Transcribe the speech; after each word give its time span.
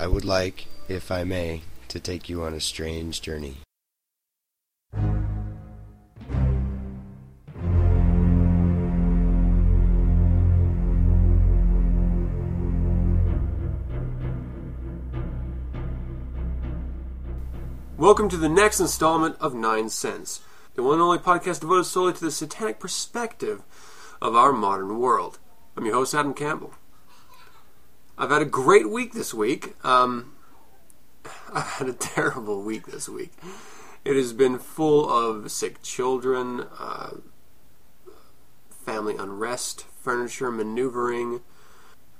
I 0.00 0.06
would 0.06 0.24
like, 0.24 0.64
if 0.88 1.10
I 1.10 1.24
may, 1.24 1.60
to 1.88 2.00
take 2.00 2.30
you 2.30 2.42
on 2.42 2.54
a 2.54 2.60
strange 2.60 3.20
journey. 3.20 3.58
Welcome 17.98 18.30
to 18.30 18.38
the 18.38 18.48
next 18.48 18.80
installment 18.80 19.36
of 19.38 19.52
Nine 19.52 19.90
Cents, 19.90 20.40
the 20.76 20.82
one 20.82 20.94
and 20.94 21.02
only 21.02 21.18
podcast 21.18 21.60
devoted 21.60 21.84
solely 21.84 22.14
to 22.14 22.24
the 22.24 22.30
satanic 22.30 22.80
perspective 22.80 23.60
of 24.22 24.34
our 24.34 24.54
modern 24.54 24.98
world. 24.98 25.38
I'm 25.76 25.84
your 25.84 25.96
host, 25.96 26.14
Adam 26.14 26.32
Campbell. 26.32 26.72
I've 28.20 28.30
had 28.30 28.42
a 28.42 28.46
great 28.46 28.90
week 28.90 29.14
this 29.14 29.32
week. 29.32 29.74
Um, 29.84 30.34
I've 31.52 31.66
had 31.66 31.88
a 31.88 31.92
terrible 32.14 32.62
week 32.62 32.86
this 32.86 33.08
week. 33.08 33.32
It 34.04 34.14
has 34.14 34.32
been 34.32 34.58
full 34.58 35.10
of 35.10 35.50
sick 35.50 35.82
children, 35.82 36.66
uh, 36.78 37.14
family 38.84 39.16
unrest, 39.16 39.86
furniture 40.00 40.50
maneuvering, 40.50 41.40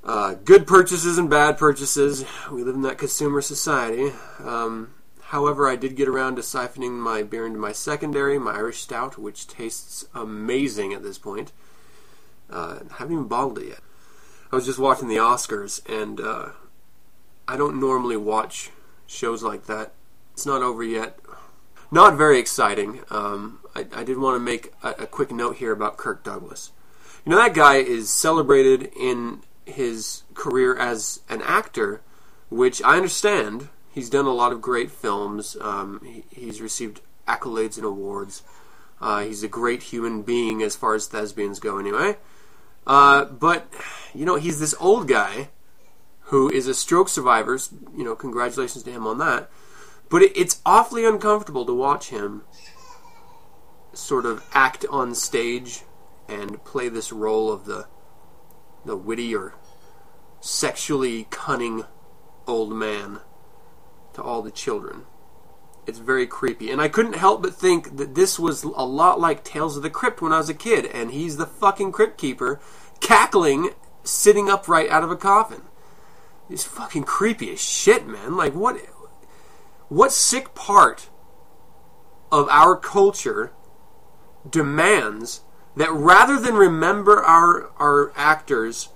uh, 0.02 0.34
good 0.44 0.66
purchases 0.66 1.18
and 1.18 1.28
bad 1.28 1.58
purchases. 1.58 2.24
We 2.50 2.64
live 2.64 2.74
in 2.74 2.82
that 2.82 2.98
consumer 2.98 3.42
society. 3.42 4.12
Um, 4.42 4.94
However, 5.30 5.68
I 5.68 5.76
did 5.76 5.94
get 5.94 6.08
around 6.08 6.34
to 6.36 6.42
siphoning 6.42 6.98
my 6.98 7.22
beer 7.22 7.46
into 7.46 7.60
my 7.60 7.70
secondary, 7.70 8.36
my 8.36 8.50
Irish 8.50 8.80
Stout, 8.80 9.16
which 9.16 9.46
tastes 9.46 10.04
amazing 10.12 10.92
at 10.92 11.04
this 11.04 11.18
point. 11.18 11.52
Uh, 12.50 12.80
haven't 12.96 13.12
even 13.12 13.28
bottled 13.28 13.58
it 13.58 13.68
yet. 13.68 13.78
I 14.52 14.56
was 14.56 14.66
just 14.66 14.78
watching 14.78 15.08
the 15.08 15.16
Oscars, 15.16 15.80
and 15.88 16.20
uh, 16.20 16.50
I 17.46 17.56
don't 17.56 17.78
normally 17.78 18.16
watch 18.16 18.70
shows 19.06 19.42
like 19.42 19.66
that. 19.66 19.92
It's 20.32 20.46
not 20.46 20.62
over 20.62 20.82
yet. 20.82 21.18
Not 21.90 22.16
very 22.16 22.38
exciting. 22.38 23.00
Um, 23.10 23.60
I, 23.74 23.86
I, 23.94 24.04
did 24.04 24.18
want 24.18 24.36
to 24.36 24.40
make 24.40 24.72
a, 24.82 24.90
a 24.90 25.06
quick 25.06 25.32
note 25.32 25.56
here 25.56 25.72
about 25.72 25.96
Kirk 25.96 26.22
Douglas. 26.22 26.70
You 27.24 27.30
know, 27.30 27.36
that 27.36 27.54
guy 27.54 27.76
is 27.76 28.12
celebrated 28.12 28.90
in 28.96 29.42
his 29.66 30.22
career 30.34 30.76
as 30.76 31.20
an 31.28 31.42
actor, 31.42 32.00
which 32.48 32.80
I 32.82 32.96
understand 32.96 33.68
He's 33.92 34.08
done 34.08 34.26
a 34.26 34.32
lot 34.32 34.52
of 34.52 34.60
great 34.60 34.90
films. 34.90 35.56
Um, 35.60 36.00
he, 36.04 36.24
he's 36.30 36.60
received 36.60 37.00
accolades 37.26 37.76
and 37.76 37.84
awards. 37.84 38.42
Uh, 39.00 39.24
he's 39.24 39.42
a 39.42 39.48
great 39.48 39.82
human 39.84 40.22
being 40.22 40.62
as 40.62 40.76
far 40.76 40.94
as 40.94 41.06
thespians 41.06 41.58
go, 41.58 41.78
anyway. 41.78 42.16
Uh, 42.90 43.24
but 43.24 43.72
you 44.12 44.24
know, 44.24 44.34
he's 44.34 44.58
this 44.58 44.74
old 44.80 45.06
guy 45.06 45.48
who 46.22 46.50
is 46.50 46.66
a 46.66 46.74
stroke 46.74 47.08
survivor. 47.08 47.56
You 47.96 48.02
know, 48.02 48.16
congratulations 48.16 48.82
to 48.82 48.90
him 48.90 49.06
on 49.06 49.18
that. 49.18 49.48
But 50.08 50.22
it, 50.22 50.36
it's 50.36 50.60
awfully 50.66 51.04
uncomfortable 51.04 51.64
to 51.66 51.72
watch 51.72 52.08
him 52.08 52.42
sort 53.92 54.26
of 54.26 54.44
act 54.52 54.84
on 54.90 55.14
stage 55.14 55.84
and 56.28 56.64
play 56.64 56.88
this 56.88 57.12
role 57.12 57.52
of 57.52 57.64
the 57.64 57.86
the 58.84 58.96
witty 58.96 59.36
or 59.36 59.54
sexually 60.40 61.28
cunning 61.30 61.84
old 62.48 62.72
man 62.72 63.20
to 64.14 64.22
all 64.22 64.42
the 64.42 64.50
children. 64.50 65.06
It's 65.90 65.98
very 65.98 66.28
creepy. 66.28 66.70
And 66.70 66.80
I 66.80 66.86
couldn't 66.86 67.16
help 67.16 67.42
but 67.42 67.52
think 67.52 67.96
that 67.96 68.14
this 68.14 68.38
was 68.38 68.62
a 68.62 68.84
lot 68.84 69.18
like 69.18 69.42
Tales 69.42 69.76
of 69.76 69.82
the 69.82 69.90
Crypt 69.90 70.22
when 70.22 70.32
I 70.32 70.38
was 70.38 70.48
a 70.48 70.54
kid, 70.54 70.86
and 70.86 71.10
he's 71.10 71.36
the 71.36 71.46
fucking 71.46 71.90
crypt 71.90 72.16
keeper 72.16 72.60
cackling, 73.00 73.70
sitting 74.04 74.48
upright 74.48 74.88
out 74.88 75.02
of 75.02 75.10
a 75.10 75.16
coffin. 75.16 75.62
It's 76.48 76.62
fucking 76.62 77.04
creepy 77.04 77.52
as 77.52 77.60
shit, 77.60 78.06
man. 78.06 78.36
Like 78.36 78.54
what 78.54 78.76
what 79.88 80.12
sick 80.12 80.54
part 80.54 81.10
of 82.30 82.48
our 82.48 82.76
culture 82.76 83.52
demands 84.48 85.40
that 85.74 85.90
rather 85.90 86.38
than 86.38 86.54
remember 86.54 87.20
our 87.20 87.72
our 87.78 88.12
actors 88.14 88.90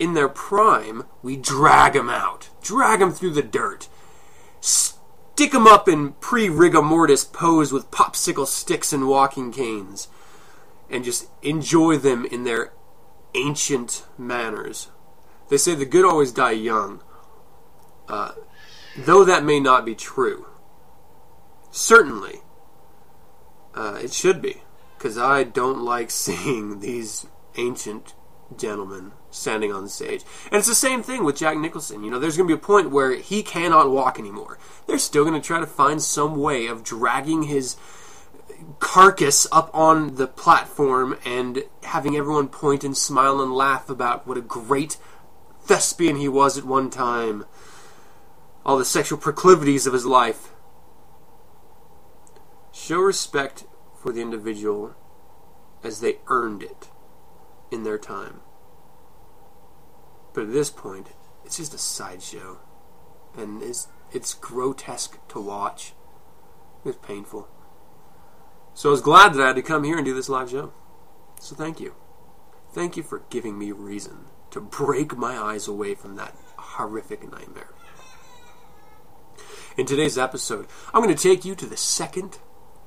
in 0.00 0.14
their 0.14 0.28
prime, 0.28 1.04
we 1.22 1.36
drag 1.36 1.92
them 1.92 2.10
out, 2.10 2.48
drag 2.60 2.98
them 2.98 3.12
through 3.12 3.34
the 3.34 3.42
dirt, 3.42 3.86
stick 5.34 5.52
them 5.52 5.66
up 5.66 5.88
in 5.88 6.12
pre 6.14 6.48
rigor 6.48 6.82
mortis 6.82 7.24
pose 7.24 7.72
with 7.72 7.90
popsicle 7.90 8.46
sticks 8.46 8.92
and 8.92 9.08
walking 9.08 9.52
canes, 9.52 10.08
and 10.90 11.04
just 11.04 11.28
enjoy 11.42 11.96
them 11.96 12.24
in 12.26 12.44
their 12.44 12.72
ancient 13.34 14.04
manners. 14.18 14.90
They 15.48 15.56
say 15.56 15.74
the 15.74 15.86
good 15.86 16.04
always 16.04 16.32
die 16.32 16.52
young. 16.52 17.02
Uh, 18.08 18.32
though 18.96 19.24
that 19.24 19.44
may 19.44 19.60
not 19.60 19.84
be 19.84 19.94
true. 19.94 20.46
Certainly, 21.70 22.40
uh, 23.74 23.98
it 24.02 24.12
should 24.12 24.42
be, 24.42 24.62
because 24.98 25.16
I 25.16 25.44
don't 25.44 25.80
like 25.80 26.10
seeing 26.12 26.80
these 26.80 27.26
ancient 27.56 28.14
gentlemen 28.56 29.12
standing 29.32 29.72
on 29.72 29.82
the 29.82 29.90
stage. 29.90 30.22
And 30.46 30.58
it's 30.58 30.68
the 30.68 30.74
same 30.74 31.02
thing 31.02 31.24
with 31.24 31.36
Jack 31.36 31.56
Nicholson. 31.56 32.04
You 32.04 32.10
know, 32.10 32.18
there's 32.18 32.36
going 32.36 32.48
to 32.48 32.54
be 32.54 32.60
a 32.60 32.64
point 32.64 32.90
where 32.90 33.14
he 33.16 33.42
cannot 33.42 33.90
walk 33.90 34.18
anymore. 34.18 34.58
They're 34.86 34.98
still 34.98 35.24
going 35.24 35.40
to 35.40 35.46
try 35.46 35.60
to 35.60 35.66
find 35.66 36.02
some 36.02 36.36
way 36.36 36.66
of 36.66 36.84
dragging 36.84 37.44
his 37.44 37.76
carcass 38.78 39.46
up 39.50 39.70
on 39.74 40.14
the 40.16 40.26
platform 40.26 41.18
and 41.24 41.64
having 41.82 42.16
everyone 42.16 42.48
point 42.48 42.84
and 42.84 42.96
smile 42.96 43.40
and 43.40 43.52
laugh 43.52 43.88
about 43.88 44.26
what 44.26 44.38
a 44.38 44.42
great 44.42 44.98
thespian 45.62 46.16
he 46.16 46.28
was 46.28 46.58
at 46.58 46.64
one 46.64 46.90
time. 46.90 47.44
All 48.64 48.78
the 48.78 48.84
sexual 48.84 49.18
proclivities 49.18 49.86
of 49.86 49.92
his 49.92 50.06
life. 50.06 50.50
Show 52.72 53.00
respect 53.00 53.64
for 54.00 54.12
the 54.12 54.20
individual 54.20 54.94
as 55.82 56.00
they 56.00 56.18
earned 56.28 56.62
it 56.62 56.88
in 57.70 57.82
their 57.82 57.98
time. 57.98 58.40
But 60.32 60.44
at 60.44 60.52
this 60.52 60.70
point, 60.70 61.08
it's 61.44 61.58
just 61.58 61.74
a 61.74 61.78
sideshow. 61.78 62.58
And 63.36 63.62
it's, 63.62 63.88
it's 64.12 64.34
grotesque 64.34 65.18
to 65.28 65.40
watch. 65.40 65.94
It's 66.84 66.98
painful. 66.98 67.48
So 68.74 68.88
I 68.88 68.92
was 68.92 69.00
glad 69.00 69.34
that 69.34 69.42
I 69.42 69.48
had 69.48 69.56
to 69.56 69.62
come 69.62 69.84
here 69.84 69.96
and 69.96 70.04
do 70.04 70.14
this 70.14 70.28
live 70.28 70.50
show. 70.50 70.72
So 71.40 71.54
thank 71.54 71.80
you. 71.80 71.94
Thank 72.72 72.96
you 72.96 73.02
for 73.02 73.24
giving 73.28 73.58
me 73.58 73.72
reason 73.72 74.26
to 74.50 74.60
break 74.60 75.16
my 75.16 75.36
eyes 75.36 75.68
away 75.68 75.94
from 75.94 76.16
that 76.16 76.36
horrific 76.56 77.30
nightmare. 77.30 77.74
In 79.76 79.86
today's 79.86 80.18
episode, 80.18 80.66
I'm 80.92 81.02
going 81.02 81.14
to 81.14 81.22
take 81.22 81.44
you 81.44 81.54
to 81.54 81.66
the 81.66 81.76
second 81.76 82.38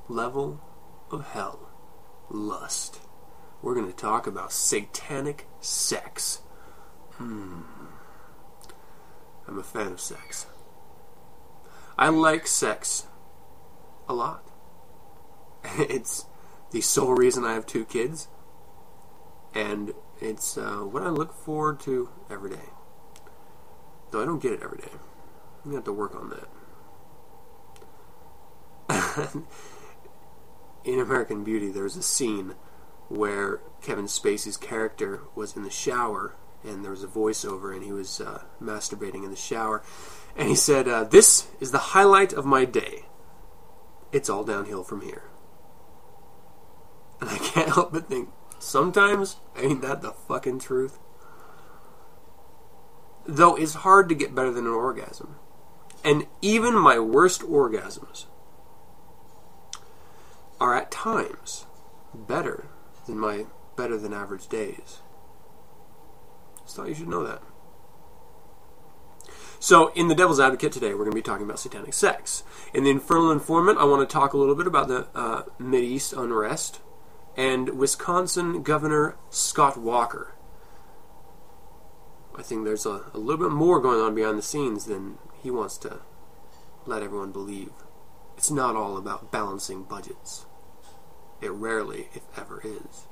level 0.08 0.62
of 1.12 1.26
hell 1.30 1.72
lust. 2.30 3.00
We're 3.62 3.76
going 3.76 3.92
to 3.92 3.96
talk 3.98 4.28
about 4.28 4.52
satanic 4.52 5.48
sex 5.60 6.42
Hmm. 7.18 7.62
I'm 9.48 9.60
a 9.60 9.64
fan 9.64 9.94
of 9.94 10.02
sex. 10.02 10.48
I 11.98 12.10
like 12.10 12.46
sex 12.48 13.08
a 14.10 14.14
lot. 14.14 14.44
it's 15.78 16.26
the 16.72 16.82
sole 16.82 17.14
reason 17.14 17.46
I 17.46 17.54
have 17.54 17.66
two 17.66 17.86
kids, 17.86 18.28
and 19.54 19.94
it's 20.20 20.58
uh, 20.58 20.80
what 20.80 21.04
I 21.04 21.10
look 21.10 21.34
forward 21.34 21.80
to 21.82 22.10
every 22.30 22.50
day. 22.50 22.70
Though 24.12 24.22
I 24.22 24.26
don't 24.26 24.42
get 24.42 24.54
it 24.54 24.62
every 24.62 24.80
day. 24.80 24.92
I'm 24.92 25.72
gonna 25.72 25.76
have 25.76 25.86
to 25.86 25.94
work 25.94 26.16
on 26.16 26.34
that. 28.90 29.36
In 30.84 31.00
American 31.00 31.44
Beauty, 31.44 31.70
there's 31.70 31.96
a 31.96 32.04
scene 32.04 32.56
where 33.08 33.62
Kevin 33.82 34.06
Spacey's 34.06 34.58
character 34.58 35.22
was 35.34 35.56
in 35.56 35.64
the 35.64 35.70
shower 35.70 36.36
and 36.68 36.84
there 36.84 36.92
was 36.92 37.04
a 37.04 37.08
voiceover, 37.08 37.74
and 37.74 37.84
he 37.84 37.92
was 37.92 38.22
uh, 38.22 38.44
masturbating 38.62 39.24
in 39.24 39.30
the 39.30 39.36
shower, 39.36 39.84
and 40.36 40.50
he 40.50 40.56
said, 40.56 40.88
uh, 40.88 41.04
"This 41.04 41.48
is 41.60 41.72
the 41.72 41.78
highlight 41.78 42.34
of 42.34 42.46
my 42.46 42.66
day. 42.66 43.06
It's 44.12 44.30
all 44.30 44.44
downhill 44.44 44.84
from 44.84 45.02
here." 45.02 45.24
And 47.22 47.30
I 47.30 47.38
can't 47.38 47.70
help 47.70 47.94
but 47.94 48.08
think, 48.08 48.30
sometimes 48.60 49.38
ain't 49.58 49.82
that 49.82 50.02
the 50.02 50.12
fucking 50.12 50.60
truth? 50.60 51.00
Though 53.26 53.56
it's 53.56 53.76
hard 53.76 54.10
to 54.10 54.16
get 54.16 54.36
better 54.36 54.52
than 54.52 54.68
an 54.68 54.72
orgasm, 54.72 55.38
and 56.04 56.28
even 56.42 56.76
my 56.78 57.00
worst 57.00 57.42
orgasms 57.42 58.26
are 60.60 60.76
at 60.76 60.92
times 60.92 61.66
better 62.14 62.68
than 63.08 63.18
my 63.18 63.46
better 63.76 63.98
than 63.98 64.14
average 64.14 64.48
days. 64.48 65.02
Just 66.66 66.76
thought 66.76 66.90
you 66.90 66.96
should 66.96 67.08
know 67.08 67.24
that. 67.24 67.42
So, 69.60 69.92
in 69.94 70.10
the 70.10 70.16
Devil's 70.16 70.40
Advocate 70.40 70.74
today, 70.74 70.90
we're 70.90 71.06
going 71.06 71.12
to 71.12 71.16
be 71.16 71.22
talking 71.22 71.46
about 71.46 71.60
satanic 71.60 71.94
sex. 71.94 72.44
In 72.74 72.84
the 72.84 72.90
Infernal 72.90 73.32
Informant, 73.32 73.80
I 73.80 73.86
want 73.86 74.08
to 74.08 74.14
talk 74.14 74.34
a 74.34 74.38
little 74.38 74.54
bit 74.54 74.68
about 74.68 74.88
the 74.88 75.08
uh, 75.16 75.44
East 75.74 76.14
unrest 76.14 76.82
and 77.38 77.70
Wisconsin 77.70 78.64
Governor 78.64 79.16
Scott 79.30 79.78
Walker. 79.78 80.36
I 82.38 82.44
think 82.44 82.66
there's 82.66 82.86
a, 82.86 83.06
a 83.14 83.18
little 83.18 83.48
bit 83.48 83.56
more 83.56 83.80
going 83.80 84.00
on 84.00 84.14
behind 84.14 84.38
the 84.38 84.44
scenes 84.44 84.86
than 84.86 85.18
he 85.42 85.50
wants 85.50 85.78
to 85.80 86.02
let 86.86 87.02
everyone 87.02 87.32
believe. 87.32 87.72
It's 88.38 88.52
not 88.52 88.76
all 88.76 88.98
about 88.98 89.32
balancing 89.32 89.84
budgets. 89.84 90.46
It 91.42 91.52
rarely, 91.52 92.10
if 92.14 92.24
ever, 92.38 92.62
is. 92.64 93.08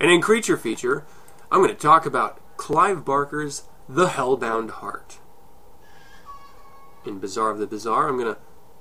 And 0.00 0.10
in 0.10 0.20
Creature 0.20 0.58
Feature, 0.58 1.04
I'm 1.50 1.60
going 1.60 1.74
to 1.74 1.80
talk 1.80 2.04
about 2.04 2.40
Clive 2.58 3.06
Barker's 3.06 3.62
The 3.88 4.08
Hellbound 4.08 4.70
Heart. 4.70 5.18
In 7.06 7.18
Bizarre 7.18 7.50
of 7.50 7.58
the 7.58 7.66
Bizarre, 7.66 8.08
I'm 8.08 8.18
going 8.18 8.34
to 8.34 8.40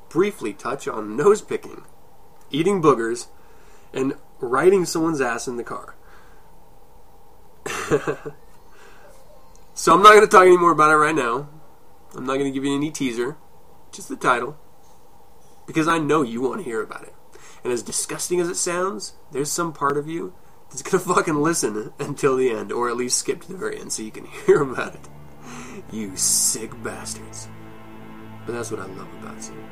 briefly 0.10 0.52
touch 0.52 0.86
on 0.86 1.16
nose 1.16 1.42
picking, 1.42 1.84
eating 2.52 2.82
boogers, 2.82 3.28
and 3.94 4.16
riding 4.40 4.84
someone's 4.84 5.22
ass 5.22 5.48
in 5.48 5.56
the 5.56 5.64
car. 5.64 5.96
so 9.74 9.94
I'm 9.94 10.04
not 10.04 10.14
going 10.14 10.22
to 10.22 10.28
talk 10.28 10.46
any 10.46 10.58
more 10.58 10.72
about 10.72 10.92
it 10.92 10.98
right 10.98 11.16
now. 11.16 11.48
I'm 12.16 12.26
not 12.26 12.34
going 12.34 12.52
to 12.52 12.52
give 12.52 12.66
you 12.66 12.76
any 12.76 12.92
teaser, 12.92 13.38
just 13.94 14.10
the 14.10 14.18
title, 14.18 14.58
because 15.66 15.88
I 15.88 16.00
know 16.00 16.22
you 16.22 16.42
want 16.42 16.60
to 16.60 16.66
hear 16.66 16.82
about 16.82 17.04
it. 17.04 17.14
And 17.64 17.72
as 17.72 17.82
disgusting 17.82 18.42
as 18.42 18.50
it 18.50 18.56
sounds, 18.56 19.14
there's 19.32 19.52
some 19.52 19.72
part 19.72 19.98
of 19.98 20.10
you 20.10 20.34
going 20.70 21.04
to 21.04 21.14
fucking 21.14 21.36
listen 21.36 21.94
until 22.00 22.36
the 22.36 22.50
end, 22.52 22.72
or 22.72 22.90
at 22.90 22.98
least 22.98 23.18
skip 23.18 23.42
to 23.42 23.52
the 23.52 23.58
very 23.58 23.80
end 23.80 23.92
so 23.92 24.04
you 24.04 24.12
can 24.12 24.26
hear 24.46 24.62
about 24.62 24.96
it. 24.96 25.10
You 25.92 26.16
sick 26.16 26.72
bastards. 26.84 27.48
But 28.46 28.54
that's 28.54 28.72
what 28.72 28.80
I 28.80 28.86
love 28.86 29.08
about 29.22 29.44
you. 29.50 29.64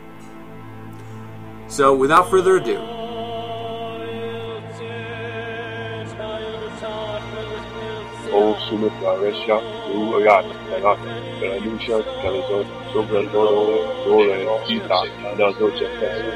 So, 1.67 1.95
without 1.95 2.29
further 2.29 2.57
ado, 2.57 3.04
Summit 8.35 8.91
Varesha, 8.99 9.57
New 9.87 10.11
Agat, 10.19 10.43
Tagat, 10.67 10.99
Belarusha, 11.39 12.03
Calazon, 12.21 12.65
Sobradoro, 12.91 13.79
Dore, 14.03 14.39
Gita, 14.67 14.99
Nazocha, 15.37 15.87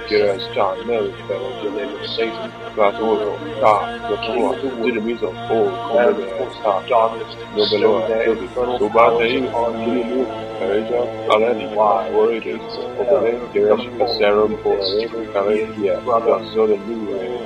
Geras, 0.08 0.44
John, 0.56 0.88
Mel, 0.88 1.12
Belarus, 1.28 2.16
Satan, 2.16 2.52
Glatoro, 2.76 3.36
Da, 3.60 4.00
Latua, 4.08 4.56
Dinamizo, 4.82 5.28
O, 5.28 5.68
Commander, 5.90 6.52
Star, 6.60 6.88
Darkness, 6.88 7.36
Nobelo, 7.54 8.08
Kilby, 8.24 8.48
Sobate, 8.80 9.44
Kilimu, 9.84 10.26
Pareja, 10.60 11.02
Alani, 11.34 11.68
Warriors, 11.76 12.78
Obele, 12.98 13.32
Geras, 13.52 13.84
Serum, 14.18 14.56
Bore, 14.64 15.08
Kalekia, 15.34 16.00
Gazola, 16.06 16.78
New, 16.88 17.39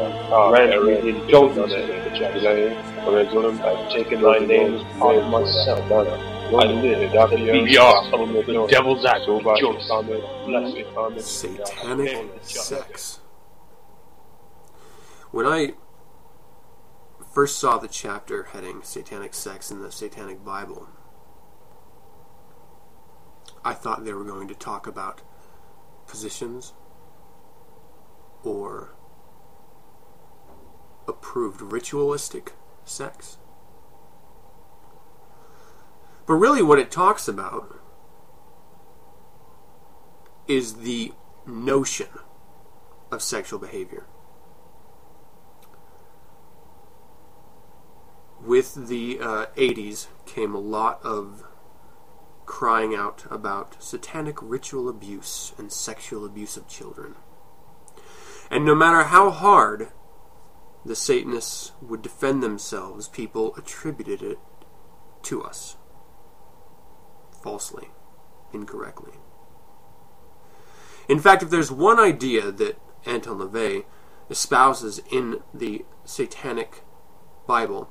Suga, 0.00 0.32
Ah, 0.32 0.52
Aaron, 0.54 1.28
Jonas, 1.28 1.72
Elaine, 1.72 2.76
I've 3.62 3.90
taken 3.92 4.22
my 4.22 4.38
name 4.38 4.74
upon 4.96 5.30
myself. 5.30 5.90
I 5.90 6.64
live 6.64 7.14
at 7.14 7.30
BBR, 7.30 8.10
the 8.46 8.66
devil's 8.68 9.04
act 9.04 9.28
of 9.28 9.42
Joseph. 9.58 11.22
satanic 11.22 12.08
sex. 12.42 13.20
When 15.30 15.46
I 15.46 15.74
first 17.32 17.58
saw 17.58 17.78
the 17.78 17.86
chapter 17.88 18.44
heading 18.44 18.82
Satanic 18.82 19.32
Sex 19.34 19.70
in 19.70 19.80
the 19.80 19.92
Satanic 19.92 20.44
Bible, 20.44 20.88
I 23.64 23.74
thought 23.74 24.04
they 24.04 24.12
were 24.12 24.24
going 24.24 24.48
to 24.48 24.54
talk 24.54 24.86
about 24.88 25.22
positions 26.08 26.72
or 28.42 28.94
approved 31.10 31.60
ritualistic 31.60 32.54
sex. 32.86 33.36
But 36.26 36.34
really, 36.34 36.62
what 36.62 36.78
it 36.78 36.90
talks 36.90 37.28
about 37.28 37.76
is 40.46 40.76
the 40.76 41.12
notion 41.46 42.08
of 43.10 43.22
sexual 43.22 43.58
behavior. 43.58 44.06
With 48.40 48.88
the 48.88 49.18
uh, 49.20 49.46
80s 49.56 50.06
came 50.24 50.54
a 50.54 50.60
lot 50.60 51.00
of 51.04 51.44
crying 52.46 52.94
out 52.94 53.26
about 53.30 53.82
satanic 53.82 54.36
ritual 54.40 54.88
abuse 54.88 55.52
and 55.58 55.70
sexual 55.70 56.24
abuse 56.24 56.56
of 56.56 56.66
children. 56.66 57.14
And 58.50 58.64
no 58.64 58.74
matter 58.74 59.04
how 59.04 59.30
hard 59.30 59.92
the 60.84 60.96
Satanists 60.96 61.72
would 61.82 62.02
defend 62.02 62.42
themselves, 62.42 63.08
people 63.08 63.54
attributed 63.56 64.22
it 64.22 64.38
to 65.22 65.42
us. 65.42 65.76
Falsely, 67.42 67.88
incorrectly. 68.52 69.12
In 71.08 71.18
fact, 71.18 71.42
if 71.42 71.50
there's 71.50 71.72
one 71.72 71.98
idea 71.98 72.50
that 72.50 72.80
Anton 73.04 73.38
LaVey 73.38 73.84
espouses 74.28 75.00
in 75.10 75.40
the 75.52 75.84
Satanic 76.04 76.82
Bible, 77.46 77.90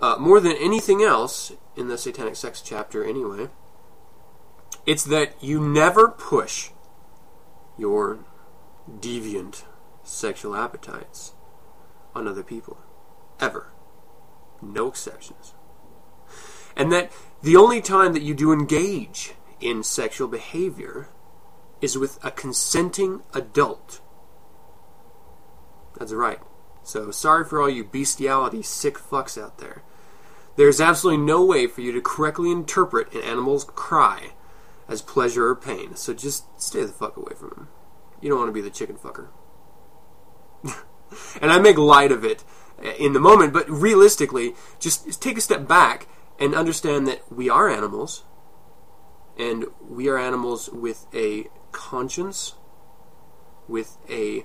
uh, 0.00 0.16
more 0.18 0.40
than 0.40 0.56
anything 0.56 1.02
else 1.02 1.52
in 1.76 1.88
the 1.88 1.98
Satanic 1.98 2.36
Sex 2.36 2.62
chapter, 2.62 3.04
anyway, 3.04 3.48
it's 4.86 5.04
that 5.04 5.42
you 5.42 5.60
never 5.60 6.08
push 6.08 6.70
your 7.78 8.24
deviant 9.00 9.64
sexual 10.02 10.56
appetites 10.56 11.34
on 12.14 12.28
other 12.28 12.42
people. 12.42 12.78
Ever. 13.40 13.72
No 14.60 14.88
exceptions. 14.88 15.54
And 16.76 16.92
that 16.92 17.12
the 17.42 17.56
only 17.56 17.80
time 17.80 18.12
that 18.12 18.22
you 18.22 18.34
do 18.34 18.52
engage 18.52 19.34
in 19.60 19.82
sexual 19.82 20.28
behavior 20.28 21.08
is 21.80 21.98
with 21.98 22.18
a 22.24 22.30
consenting 22.30 23.22
adult. 23.34 24.00
That's 25.98 26.12
right. 26.12 26.38
So 26.84 27.10
sorry 27.10 27.44
for 27.44 27.60
all 27.60 27.70
you 27.70 27.84
bestiality 27.84 28.62
sick 28.62 28.98
fucks 28.98 29.40
out 29.40 29.58
there. 29.58 29.82
There's 30.56 30.80
absolutely 30.80 31.24
no 31.24 31.44
way 31.44 31.66
for 31.66 31.80
you 31.80 31.92
to 31.92 32.00
correctly 32.00 32.50
interpret 32.50 33.12
an 33.14 33.22
animal's 33.22 33.64
cry 33.64 34.32
as 34.88 35.02
pleasure 35.02 35.48
or 35.48 35.56
pain. 35.56 35.96
So 35.96 36.12
just 36.12 36.44
stay 36.60 36.84
the 36.84 36.92
fuck 36.92 37.16
away 37.16 37.32
from 37.34 37.52
him. 37.56 37.68
You 38.20 38.28
don't 38.28 38.38
want 38.38 38.48
to 38.48 38.52
be 38.52 38.60
the 38.60 38.70
chicken 38.70 38.96
fucker. 38.96 39.28
and 41.40 41.50
I 41.50 41.58
make 41.58 41.78
light 41.78 42.12
of 42.12 42.24
it 42.24 42.44
uh, 42.82 42.90
in 42.98 43.12
the 43.12 43.20
moment, 43.20 43.52
but 43.52 43.68
realistically, 43.70 44.54
just 44.78 45.20
take 45.20 45.38
a 45.38 45.40
step 45.40 45.66
back 45.66 46.08
and 46.38 46.54
understand 46.54 47.06
that 47.06 47.20
we 47.30 47.48
are 47.48 47.68
animals, 47.68 48.24
and 49.38 49.66
we 49.80 50.08
are 50.08 50.18
animals 50.18 50.68
with 50.70 51.06
a 51.14 51.48
conscience, 51.70 52.54
with 53.68 53.96
a 54.08 54.44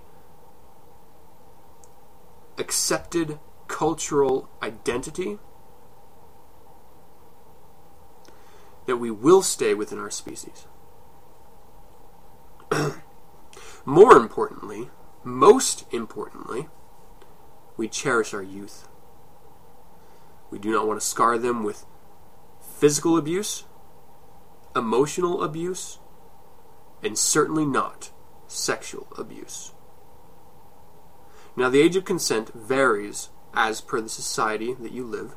accepted 2.58 3.40
cultural 3.68 4.50
identity 4.64 5.38
that 8.86 8.98
we 8.98 9.12
will 9.12 9.44
stay 9.44 9.74
within 9.74 10.00
our 10.00 10.10
species. 10.10 10.66
More 13.86 14.14
importantly, 14.14 14.90
most 15.28 15.86
importantly, 15.92 16.68
we 17.76 17.88
cherish 17.88 18.34
our 18.34 18.42
youth. 18.42 18.88
We 20.50 20.58
do 20.58 20.72
not 20.72 20.88
want 20.88 21.00
to 21.00 21.06
scar 21.06 21.38
them 21.38 21.64
with 21.64 21.86
physical 22.62 23.18
abuse, 23.18 23.66
emotional 24.76 25.44
abuse, 25.44 26.00
and 27.04 27.18
certainly 27.18 27.66
not 27.66 28.12
sexual 28.48 29.08
abuse. 29.18 29.74
Now, 31.56 31.70
the 31.70 31.82
age 31.82 31.96
of 31.96 32.06
consent 32.06 32.54
varies 32.54 33.30
as 33.54 33.82
per 33.82 34.00
the 34.00 34.10
society 34.10 34.76
that 34.76 34.92
you 34.92 35.04
live, 35.04 35.36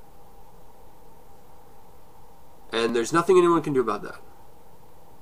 and 2.73 2.95
there's 2.95 3.13
nothing 3.13 3.39
anyone 3.39 3.63
can 3.63 3.73
do 3.73 3.81
about 3.81 4.03
that. 4.03 4.21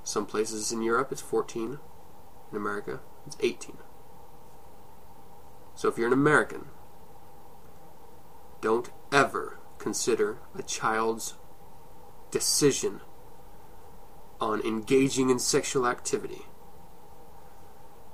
Some 0.05 0.27
places 0.27 0.73
in 0.73 0.83
Europe 0.83 1.11
it's 1.11 1.23
14, 1.23 1.79
in 2.51 2.57
America 2.57 3.01
it's 3.27 3.37
18. 3.41 3.79
So 5.79 5.87
if 5.87 5.97
you're 5.97 6.09
an 6.09 6.13
American, 6.13 6.65
don't 8.61 8.91
ever 9.13 9.61
consider 9.79 10.39
a 10.59 10.63
child's 10.65 11.35
decision 12.33 13.01
on 14.41 14.61
engaging 14.63 15.31
in 15.31 15.39
sexual 15.39 15.87
activity 15.87 16.47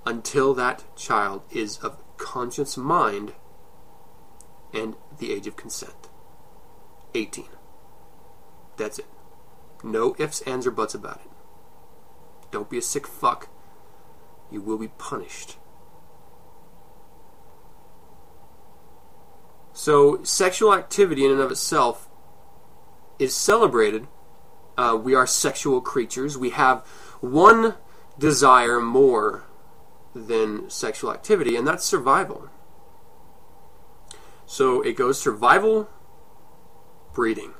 until 0.05 0.53
that 0.53 0.85
child 0.95 1.41
is 1.51 1.79
of 1.79 1.97
conscious 2.19 2.77
mind 2.77 3.33
and 4.75 4.95
the 5.19 5.33
age 5.33 5.47
of 5.47 5.57
consent. 5.57 6.11
18. 7.15 7.47
That's 8.77 8.99
it. 8.99 9.07
No 9.83 10.15
ifs, 10.19 10.43
ands, 10.43 10.67
or 10.67 10.71
buts 10.71 10.95
about 10.95 11.23
it. 11.25 11.31
Don't 12.51 12.69
be 12.69 12.77
a 12.77 12.83
sick 12.83 13.07
fuck. 13.07 13.49
You 14.51 14.61
will 14.61 14.77
be 14.77 14.89
punished. 14.89 15.57
So, 19.75 20.23
sexual 20.23 20.73
activity 20.73 21.25
in 21.25 21.33
and 21.33 21.41
of 21.41 21.51
itself 21.51 22.09
is 23.19 23.35
celebrated, 23.35 24.07
uh, 24.79 24.99
we 25.01 25.15
are 25.15 25.27
sexual 25.27 25.81
creatures. 25.81 26.39
We 26.39 26.51
have 26.51 26.81
one 27.21 27.75
desire 28.19 28.81
more 28.81 29.45
than 30.15 30.71
sexual 30.71 31.13
activity, 31.13 31.57
and 31.57 31.67
that's 31.67 31.85
survival. 31.85 32.49
So 34.47 34.83
it 34.83 34.97
goes 34.97 35.21
survival, 35.21 35.89
breeding. 37.13 37.55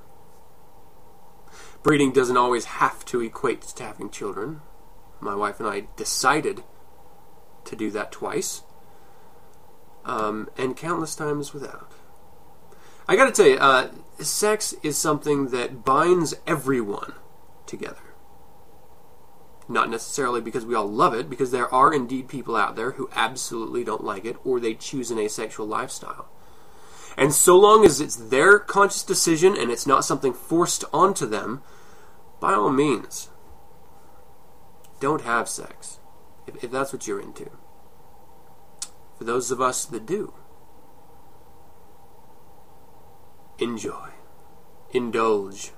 Breeding 1.83 2.13
doesn't 2.13 2.37
always 2.37 2.65
have 2.67 3.05
to 3.07 3.21
equate 3.21 3.63
to 3.63 3.83
having 3.83 4.11
children. 4.11 4.61
My 5.21 5.35
wife 5.35 5.61
and 5.61 5.69
I 5.69 5.89
decided 5.97 6.63
to 7.65 7.77
do 7.77 7.91
that 7.91 8.13
twice, 8.13 8.63
um, 10.05 10.49
and 10.57 10.77
countless 10.77 11.15
times 11.15 11.53
without. 11.53 11.91
I 13.07 13.17
gotta 13.17 13.33
tell 13.33 13.47
you, 13.47 13.57
uh, 13.57 13.91
sex 14.19 14.75
is 14.83 14.97
something 14.97 15.49
that 15.49 15.85
binds 15.85 16.35
everyone 16.47 17.15
together. 17.67 18.15
Not 19.69 19.91
necessarily 19.91 20.41
because 20.41 20.67
we 20.67 20.75
all 20.75 20.89
love 20.89 21.15
it, 21.15 21.31
because 21.31 21.51
there 21.51 21.73
are 21.73 21.93
indeed 21.93 22.29
people 22.29 22.57
out 22.57 22.77
there 22.77 22.93
who 22.93 23.09
absolutely 23.15 23.85
don't 23.85 24.05
like 24.05 24.25
it 24.25 24.37
or 24.45 24.61
they 24.61 24.75
choose 24.75 25.11
an 25.11 25.19
asexual 25.19 25.67
lifestyle. 25.67 26.29
And 27.17 27.33
so 27.33 27.57
long 27.59 27.85
as 27.85 28.01
it's 28.01 28.17
their 28.17 28.59
conscious 28.59 29.05
decision 29.05 29.57
and 29.57 29.71
it's 29.71 29.87
not 29.87 30.05
something 30.05 30.33
forced 30.33 30.85
onto 30.93 31.27
them, 31.27 31.63
by 32.41 32.55
all 32.55 32.71
means, 32.71 33.31
don't 35.01 35.23
have 35.23 35.49
sex 35.49 36.01
if, 36.47 36.63
if 36.63 36.71
that's 36.71 36.93
what 36.93 37.07
you're 37.07 37.21
into. 37.21 37.51
For 39.17 39.25
those 39.25 39.51
of 39.51 39.61
us 39.61 39.85
that 39.87 40.07
do, 40.07 40.35
enjoy, 43.59 44.11
indulge, 44.93 45.73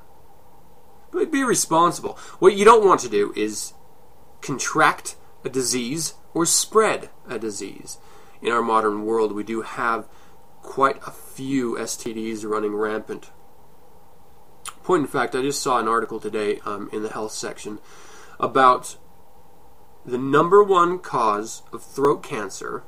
but 1.11 1.33
be 1.33 1.45
responsible. 1.45 2.19
What 2.39 2.57
you 2.57 2.65
don't 2.65 2.87
want 2.87 3.01
to 3.01 3.09
do 3.09 3.33
is 3.37 3.75
contract 4.41 5.17
a 5.45 5.49
disease 5.49 6.15
or 6.35 6.47
spread 6.47 7.11
a 7.29 7.39
disease. 7.39 7.99
In 8.43 8.53
our 8.53 8.63
modern 8.63 9.05
world, 9.05 9.33
we 9.33 9.43
do 9.43 9.63
have 9.63 10.09
quite 10.63 10.99
a 11.07 11.11
few 11.11 11.77
STDs 11.77 12.45
running 12.45 12.75
rampant. 12.75 13.31
Point 14.83 15.03
in 15.03 15.09
fact, 15.09 15.35
I 15.35 15.43
just 15.43 15.63
saw 15.63 15.79
an 15.79 15.89
article 15.89 16.21
today 16.21 16.61
um, 16.65 16.91
in 16.93 17.03
the 17.03 17.09
health 17.09 17.33
section 17.33 17.79
about 18.39 18.99
the 20.05 20.19
number 20.19 20.63
one 20.63 20.99
cause 20.99 21.63
of 21.73 21.83
throat 21.83 22.23
cancer. 22.23 22.85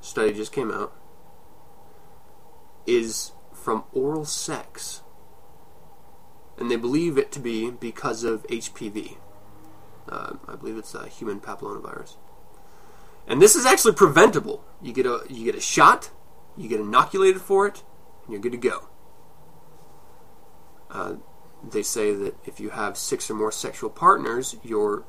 Study 0.00 0.32
just 0.32 0.52
came 0.52 0.70
out 0.70 0.94
is 2.86 3.32
from 3.60 3.84
oral 3.92 4.24
sex, 4.24 5.02
and 6.58 6.70
they 6.70 6.76
believe 6.76 7.18
it 7.18 7.30
to 7.32 7.40
be 7.40 7.70
because 7.70 8.24
of 8.24 8.46
HPV. 8.48 9.16
Uh, 10.08 10.34
I 10.48 10.56
believe 10.56 10.76
it's 10.76 10.94
a 10.94 11.06
human 11.08 11.40
papillomavirus. 11.40 12.16
And 13.26 13.40
this 13.40 13.54
is 13.54 13.66
actually 13.66 13.94
preventable. 13.94 14.64
You 14.82 14.92
get 14.92 15.06
a 15.06 15.20
you 15.28 15.44
get 15.44 15.54
a 15.54 15.60
shot, 15.60 16.10
you 16.56 16.68
get 16.68 16.80
inoculated 16.80 17.40
for 17.40 17.66
it, 17.66 17.82
and 18.24 18.32
you're 18.32 18.40
good 18.40 18.52
to 18.52 18.58
go. 18.58 18.88
Uh, 20.90 21.14
they 21.62 21.82
say 21.82 22.12
that 22.12 22.34
if 22.44 22.58
you 22.58 22.70
have 22.70 22.96
six 22.96 23.30
or 23.30 23.34
more 23.34 23.52
sexual 23.52 23.90
partners, 23.90 24.56
your 24.64 25.04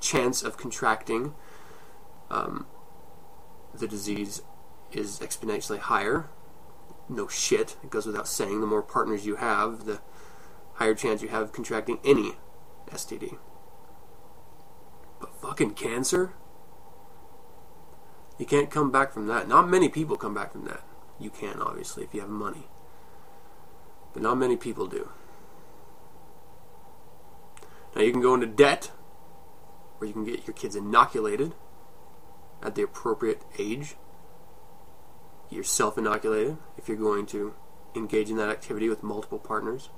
chance 0.00 0.42
of 0.42 0.56
contracting 0.56 1.34
um, 2.30 2.66
the 3.74 3.88
disease 3.88 4.42
is 4.92 5.18
exponentially 5.18 5.78
higher. 5.78 6.30
No 7.10 7.26
shit, 7.26 7.76
it 7.82 7.90
goes 7.90 8.06
without 8.06 8.28
saying. 8.28 8.60
The 8.60 8.68
more 8.68 8.82
partners 8.82 9.26
you 9.26 9.36
have, 9.36 9.84
the 9.84 10.00
higher 10.74 10.94
chance 10.94 11.22
you 11.22 11.28
have 11.28 11.42
of 11.42 11.52
contracting 11.52 11.98
any 12.04 12.34
STD. 12.86 13.36
But 15.18 15.34
fucking 15.34 15.72
cancer? 15.72 16.32
You 18.38 18.46
can't 18.46 18.70
come 18.70 18.92
back 18.92 19.12
from 19.12 19.26
that. 19.26 19.48
Not 19.48 19.68
many 19.68 19.88
people 19.88 20.16
come 20.16 20.34
back 20.34 20.52
from 20.52 20.64
that. 20.66 20.82
You 21.18 21.30
can, 21.30 21.60
obviously, 21.60 22.04
if 22.04 22.14
you 22.14 22.20
have 22.20 22.30
money. 22.30 22.68
But 24.12 24.22
not 24.22 24.36
many 24.36 24.56
people 24.56 24.86
do. 24.86 25.10
Now, 27.96 28.02
you 28.02 28.12
can 28.12 28.22
go 28.22 28.34
into 28.34 28.46
debt, 28.46 28.92
or 30.00 30.06
you 30.06 30.12
can 30.12 30.24
get 30.24 30.46
your 30.46 30.54
kids 30.54 30.76
inoculated 30.76 31.54
at 32.62 32.76
the 32.76 32.82
appropriate 32.82 33.42
age. 33.58 33.96
You're 35.50 35.64
self 35.64 35.98
inoculated 35.98 36.56
if 36.78 36.88
you're 36.88 36.96
going 36.96 37.26
to 37.26 37.54
engage 37.94 38.30
in 38.30 38.36
that 38.36 38.48
activity 38.48 38.88
with 38.88 39.02
multiple 39.02 39.38
partners 39.38 39.90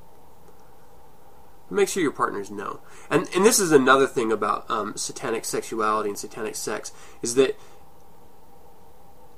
make 1.73 1.89
sure 1.89 2.03
your 2.03 2.13
partners 2.13 2.51
know. 2.51 2.81
And 3.11 3.29
and 3.35 3.45
this 3.45 3.59
is 3.59 3.73
another 3.73 4.07
thing 4.07 4.31
about 4.31 4.71
um, 4.71 4.97
satanic 4.97 5.45
sexuality 5.45 6.11
and 6.11 6.19
satanic 6.19 6.55
sex 6.55 6.93
is 7.23 7.35
that 7.37 7.59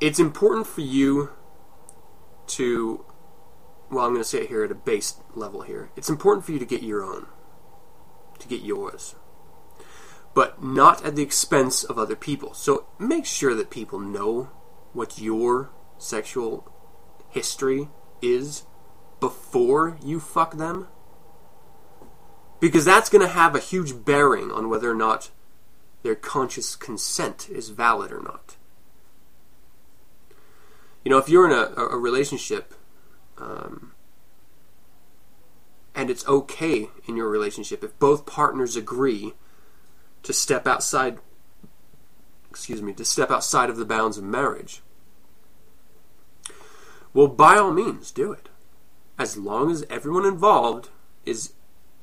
it's 0.00 0.18
important 0.18 0.66
for 0.66 0.80
you 0.80 1.30
to 2.48 3.04
well, 3.90 4.06
I'm 4.06 4.12
going 4.12 4.22
to 4.22 4.28
say 4.28 4.40
it 4.40 4.48
here 4.48 4.64
at 4.64 4.70
a 4.72 4.74
base 4.74 5.16
level 5.34 5.62
here. 5.62 5.90
It's 5.94 6.08
important 6.08 6.44
for 6.44 6.52
you 6.52 6.58
to 6.58 6.64
get 6.64 6.82
your 6.82 7.04
own, 7.04 7.26
to 8.40 8.48
get 8.48 8.62
yours, 8.62 9.14
but 10.34 10.62
not 10.62 11.04
at 11.04 11.14
the 11.14 11.22
expense 11.22 11.84
of 11.84 11.98
other 11.98 12.16
people. 12.16 12.54
So 12.54 12.86
make 12.98 13.24
sure 13.24 13.54
that 13.54 13.70
people 13.70 14.00
know 14.00 14.50
what 14.94 15.18
your 15.18 15.70
sexual 16.04 16.70
history 17.30 17.88
is 18.20 18.64
before 19.20 19.98
you 20.04 20.20
fuck 20.20 20.56
them 20.56 20.86
because 22.60 22.84
that's 22.84 23.10
going 23.10 23.22
to 23.22 23.32
have 23.32 23.54
a 23.54 23.58
huge 23.58 24.04
bearing 24.04 24.50
on 24.50 24.68
whether 24.68 24.90
or 24.90 24.94
not 24.94 25.30
their 26.02 26.14
conscious 26.14 26.76
consent 26.76 27.48
is 27.50 27.70
valid 27.70 28.12
or 28.12 28.22
not. 28.22 28.56
You 31.02 31.10
know, 31.10 31.18
if 31.18 31.28
you're 31.28 31.50
in 31.50 31.52
a, 31.52 31.74
a 31.82 31.98
relationship 31.98 32.74
um, 33.36 33.92
and 35.94 36.10
it's 36.10 36.26
okay 36.26 36.88
in 37.06 37.16
your 37.16 37.28
relationship, 37.28 37.82
if 37.82 37.98
both 37.98 38.26
partners 38.26 38.76
agree 38.76 39.34
to 40.22 40.32
step 40.32 40.66
outside, 40.66 41.18
excuse 42.48 42.80
me, 42.80 42.92
to 42.94 43.04
step 43.04 43.30
outside 43.30 43.68
of 43.68 43.76
the 43.76 43.84
bounds 43.84 44.16
of 44.16 44.24
marriage, 44.24 44.82
well, 47.14 47.28
by 47.28 47.56
all 47.56 47.72
means, 47.72 48.10
do 48.10 48.32
it. 48.32 48.48
As 49.18 49.36
long 49.36 49.70
as 49.70 49.86
everyone 49.88 50.26
involved 50.26 50.88
is 51.24 51.52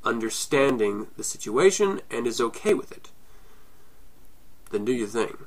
understanding 0.04 1.08
the 1.18 1.24
situation 1.24 2.02
and 2.10 2.26
is 2.26 2.42
okay 2.42 2.74
with 2.74 2.92
it, 2.92 3.10
then 4.72 4.86
do 4.86 4.94
your 4.94 5.08
thing. 5.08 5.38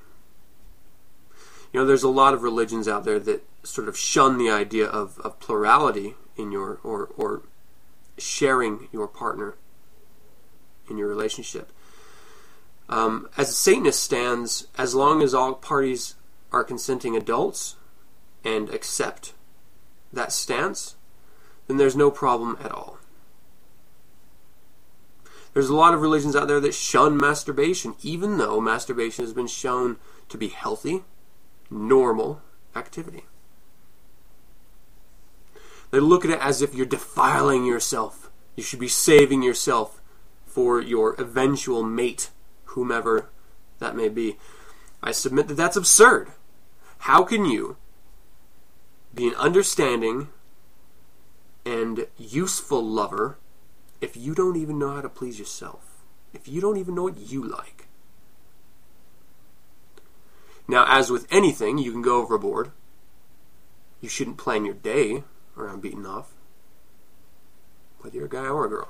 You 1.72 1.80
know, 1.80 1.86
there's 1.86 2.04
a 2.04 2.08
lot 2.08 2.34
of 2.34 2.42
religions 2.42 2.86
out 2.86 3.04
there 3.04 3.18
that 3.18 3.44
sort 3.64 3.88
of 3.88 3.96
shun 3.96 4.38
the 4.38 4.50
idea 4.50 4.86
of, 4.86 5.18
of 5.20 5.40
plurality 5.40 6.14
in 6.36 6.52
your 6.52 6.78
or 6.84 7.08
or 7.16 7.42
sharing 8.16 8.88
your 8.92 9.08
partner 9.08 9.54
in 10.88 10.98
your 10.98 11.08
relationship. 11.08 11.72
Um, 12.88 13.28
as 13.36 13.48
a 13.48 13.54
Satanist 13.54 14.02
stands, 14.02 14.68
as 14.76 14.94
long 14.94 15.22
as 15.22 15.34
all 15.34 15.54
parties 15.54 16.14
are 16.52 16.62
consenting 16.62 17.16
adults 17.16 17.76
and 18.44 18.68
accept 18.68 19.32
that 20.14 20.32
stance, 20.32 20.96
then 21.66 21.76
there's 21.76 21.96
no 21.96 22.10
problem 22.10 22.56
at 22.62 22.72
all. 22.72 22.98
There's 25.52 25.68
a 25.68 25.76
lot 25.76 25.94
of 25.94 26.00
religions 26.00 26.34
out 26.34 26.48
there 26.48 26.60
that 26.60 26.74
shun 26.74 27.16
masturbation, 27.16 27.94
even 28.02 28.38
though 28.38 28.60
masturbation 28.60 29.24
has 29.24 29.32
been 29.32 29.46
shown 29.46 29.98
to 30.28 30.36
be 30.36 30.48
healthy, 30.48 31.04
normal 31.70 32.42
activity. 32.74 33.24
They 35.92 36.00
look 36.00 36.24
at 36.24 36.30
it 36.32 36.40
as 36.40 36.60
if 36.60 36.74
you're 36.74 36.86
defiling 36.86 37.64
yourself. 37.64 38.30
You 38.56 38.64
should 38.64 38.80
be 38.80 38.88
saving 38.88 39.44
yourself 39.44 40.00
for 40.44 40.80
your 40.80 41.14
eventual 41.18 41.84
mate, 41.84 42.30
whomever 42.64 43.30
that 43.78 43.94
may 43.94 44.08
be. 44.08 44.36
I 45.04 45.12
submit 45.12 45.46
that 45.48 45.54
that's 45.54 45.76
absurd. 45.76 46.32
How 46.98 47.22
can 47.22 47.44
you 47.44 47.76
be 49.14 49.28
an 49.28 49.34
understanding 49.34 50.28
and 51.64 52.06
useful 52.18 52.84
lover 52.84 53.38
if 54.00 54.16
you 54.16 54.34
don't 54.34 54.56
even 54.56 54.78
know 54.78 54.94
how 54.94 55.00
to 55.00 55.08
please 55.08 55.38
yourself, 55.38 56.02
if 56.32 56.46
you 56.46 56.60
don't 56.60 56.76
even 56.76 56.94
know 56.94 57.04
what 57.04 57.18
you 57.18 57.42
like. 57.42 57.88
Now, 60.66 60.84
as 60.88 61.10
with 61.10 61.26
anything, 61.30 61.78
you 61.78 61.92
can 61.92 62.02
go 62.02 62.22
overboard. 62.22 62.72
You 64.00 64.08
shouldn't 64.08 64.38
plan 64.38 64.64
your 64.64 64.74
day 64.74 65.24
around 65.56 65.82
beating 65.82 66.06
off, 66.06 66.32
whether 68.00 68.16
you're 68.16 68.26
a 68.26 68.30
guy 68.30 68.46
or 68.46 68.66
a 68.66 68.68
girl. 68.68 68.88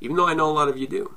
Even 0.00 0.16
though 0.16 0.26
I 0.26 0.34
know 0.34 0.50
a 0.50 0.52
lot 0.52 0.68
of 0.68 0.76
you 0.76 0.86
do. 0.86 1.16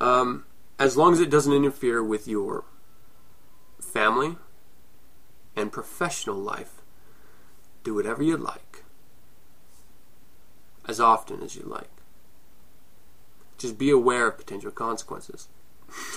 Um, 0.00 0.44
as 0.78 0.96
long 0.96 1.12
as 1.12 1.20
it 1.20 1.30
doesn't 1.30 1.52
interfere 1.52 2.02
with 2.02 2.26
your 2.26 2.64
family 3.80 4.36
and 5.60 5.70
professional 5.70 6.36
life, 6.36 6.82
Do 7.84 7.94
whatever 7.94 8.22
you 8.22 8.36
like. 8.36 8.84
As 10.88 11.00
often 11.00 11.42
as 11.42 11.54
you 11.54 11.62
like. 11.62 11.90
Just 13.58 13.78
be 13.78 13.90
aware 13.90 14.26
of 14.26 14.38
potential 14.38 14.70
consequences. 14.70 15.48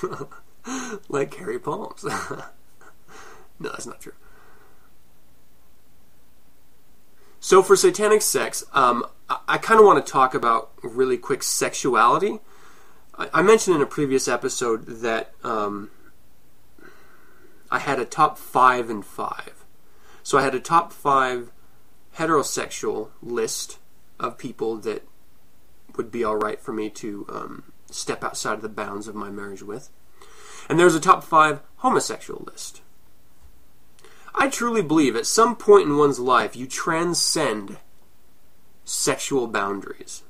like 1.09 1.35
Harry 1.35 1.59
Palms. 1.59 2.03
no, 3.59 3.69
that's 3.69 3.85
not 3.85 4.01
true. 4.01 4.13
So 7.39 7.61
for 7.61 7.75
satanic 7.75 8.21
sex, 8.21 8.63
um, 8.73 9.05
I, 9.29 9.39
I 9.49 9.57
kind 9.57 9.79
of 9.79 9.85
want 9.85 10.03
to 10.03 10.11
talk 10.11 10.33
about 10.33 10.71
really 10.81 11.17
quick 11.17 11.43
sexuality. 11.43 12.39
I, 13.17 13.29
I 13.33 13.41
mentioned 13.41 13.75
in 13.75 13.81
a 13.81 13.85
previous 13.85 14.29
episode 14.29 14.85
that 15.01 15.33
um, 15.43 15.91
I 17.73 17.79
had 17.79 17.97
a 17.97 18.05
top 18.05 18.37
five 18.37 18.91
and 18.91 19.03
five. 19.03 19.65
So 20.21 20.37
I 20.37 20.43
had 20.43 20.53
a 20.53 20.59
top 20.59 20.93
five 20.93 21.51
heterosexual 22.17 23.09
list 23.19 23.79
of 24.19 24.37
people 24.37 24.77
that 24.77 25.07
would 25.95 26.11
be 26.11 26.23
all 26.23 26.35
right 26.35 26.61
for 26.61 26.71
me 26.71 26.91
to 26.91 27.25
um, 27.29 27.63
step 27.89 28.23
outside 28.23 28.53
of 28.53 28.61
the 28.61 28.69
bounds 28.69 29.07
of 29.07 29.15
my 29.15 29.31
marriage 29.31 29.63
with. 29.63 29.89
And 30.69 30.79
there's 30.79 30.93
a 30.93 30.99
top 30.99 31.23
five 31.23 31.61
homosexual 31.77 32.43
list. 32.45 32.83
I 34.35 34.49
truly 34.49 34.83
believe 34.83 35.15
at 35.15 35.25
some 35.25 35.55
point 35.55 35.87
in 35.87 35.97
one's 35.97 36.19
life 36.19 36.55
you 36.55 36.67
transcend 36.67 37.77
sexual 38.85 39.47
boundaries. 39.47 40.21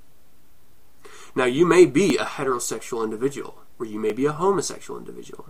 Now, 1.36 1.46
you 1.46 1.66
may 1.66 1.86
be 1.88 2.16
a 2.16 2.24
heterosexual 2.24 3.04
individual, 3.04 3.64
or 3.78 3.86
you 3.86 4.00
may 4.00 4.14
be 4.14 4.26
a 4.26 4.32
homosexual 4.32 4.98
individual. 4.98 5.50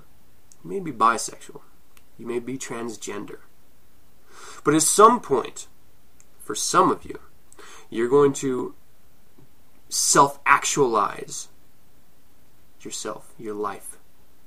You 0.64 0.72
may 0.72 0.80
be 0.80 0.92
bisexual. 0.92 1.62
You 2.18 2.26
may 2.26 2.40
be 2.40 2.58
transgender. 2.58 3.40
But 4.64 4.76
at 4.76 4.82
some 4.82 5.20
point, 5.20 5.68
for 6.40 6.56
some 6.56 6.92
of 6.92 7.06
you, 7.06 7.20
you're 7.90 8.10
going 8.10 8.34
to 8.34 8.76
self 9.90 10.40
actualize 10.46 11.50
yourself, 12.82 13.34
your 13.38 13.54
life, 13.54 13.98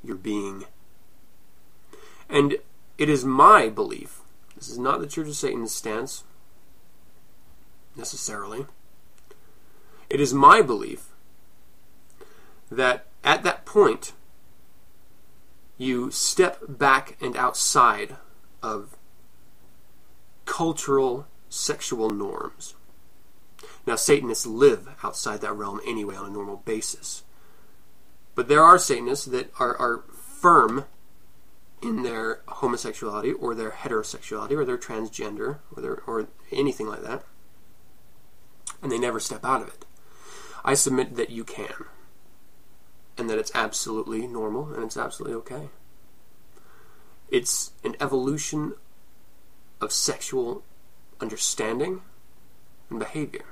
your 0.03 0.17
being. 0.17 0.65
And 2.29 2.57
it 2.99 3.09
is 3.09 3.25
my 3.25 3.69
belief, 3.69 4.21
this 4.57 4.69
is 4.69 4.79
not 4.79 5.01
the 5.01 5.07
Church 5.07 5.29
of 5.29 5.37
Satan's 5.37 5.73
stance 5.73 6.25
necessarily. 7.95 8.67
It 10.09 10.21
is 10.21 10.33
my 10.33 10.63
belief 10.63 11.09
that 12.71 13.07
at 13.23 13.43
that 13.43 13.65
point, 13.65 14.13
you 15.79 16.11
step 16.11 16.59
back 16.69 17.17
and 17.21 17.37
outside 17.37 18.17
of 18.63 18.97
cultural 20.45 21.27
sexual 21.49 22.11
norms. 22.11 22.75
Now, 23.87 23.97
Satanists 23.97 24.47
live 24.47 24.89
outside 25.03 25.41
that 25.43 25.53
realm 25.53 25.81
anyway 25.87 26.17
on 26.17 26.27
a 26.27 26.33
normal 26.33 26.57
basis. 26.65 27.23
But 28.35 28.49
there 28.49 28.63
are 28.63 28.79
Satanists 28.79 29.27
that 29.27 29.53
are, 29.59 29.77
are 29.77 30.05
firm 30.11 30.87
in 31.83 32.03
their 32.03 32.41
homosexuality 32.49 33.33
or 33.33 33.55
their 33.55 33.71
heterosexuality 33.71 34.53
or 34.53 34.65
their 34.65 34.79
transgender 34.79 35.59
or 35.75 35.83
their, 35.83 36.01
or 36.07 36.29
anything 36.51 36.87
like 36.87 37.03
that, 37.03 37.25
and 38.83 38.91
they 38.91 38.99
never 38.99 39.21
step 39.21 39.45
out 39.45 39.63
of 39.63 39.69
it. 39.69 39.85
I 40.65 40.75
submit 40.75 41.17
that 41.17 41.31
you 41.31 41.45
can, 41.45 41.87
and 43.19 43.31
that 43.31 43.39
it's 43.39 43.53
absolutely 43.55 44.27
normal 44.27 44.73
and 44.73 44.85
it's 44.85 44.97
absolutely 44.97 45.37
okay. 45.37 45.69
It's 47.31 47.73
an 47.83 47.97
evolution 48.01 48.75
of 49.81 49.93
sexual 49.93 50.63
understanding 51.21 52.03
and 52.91 52.99
behavior. 52.99 53.45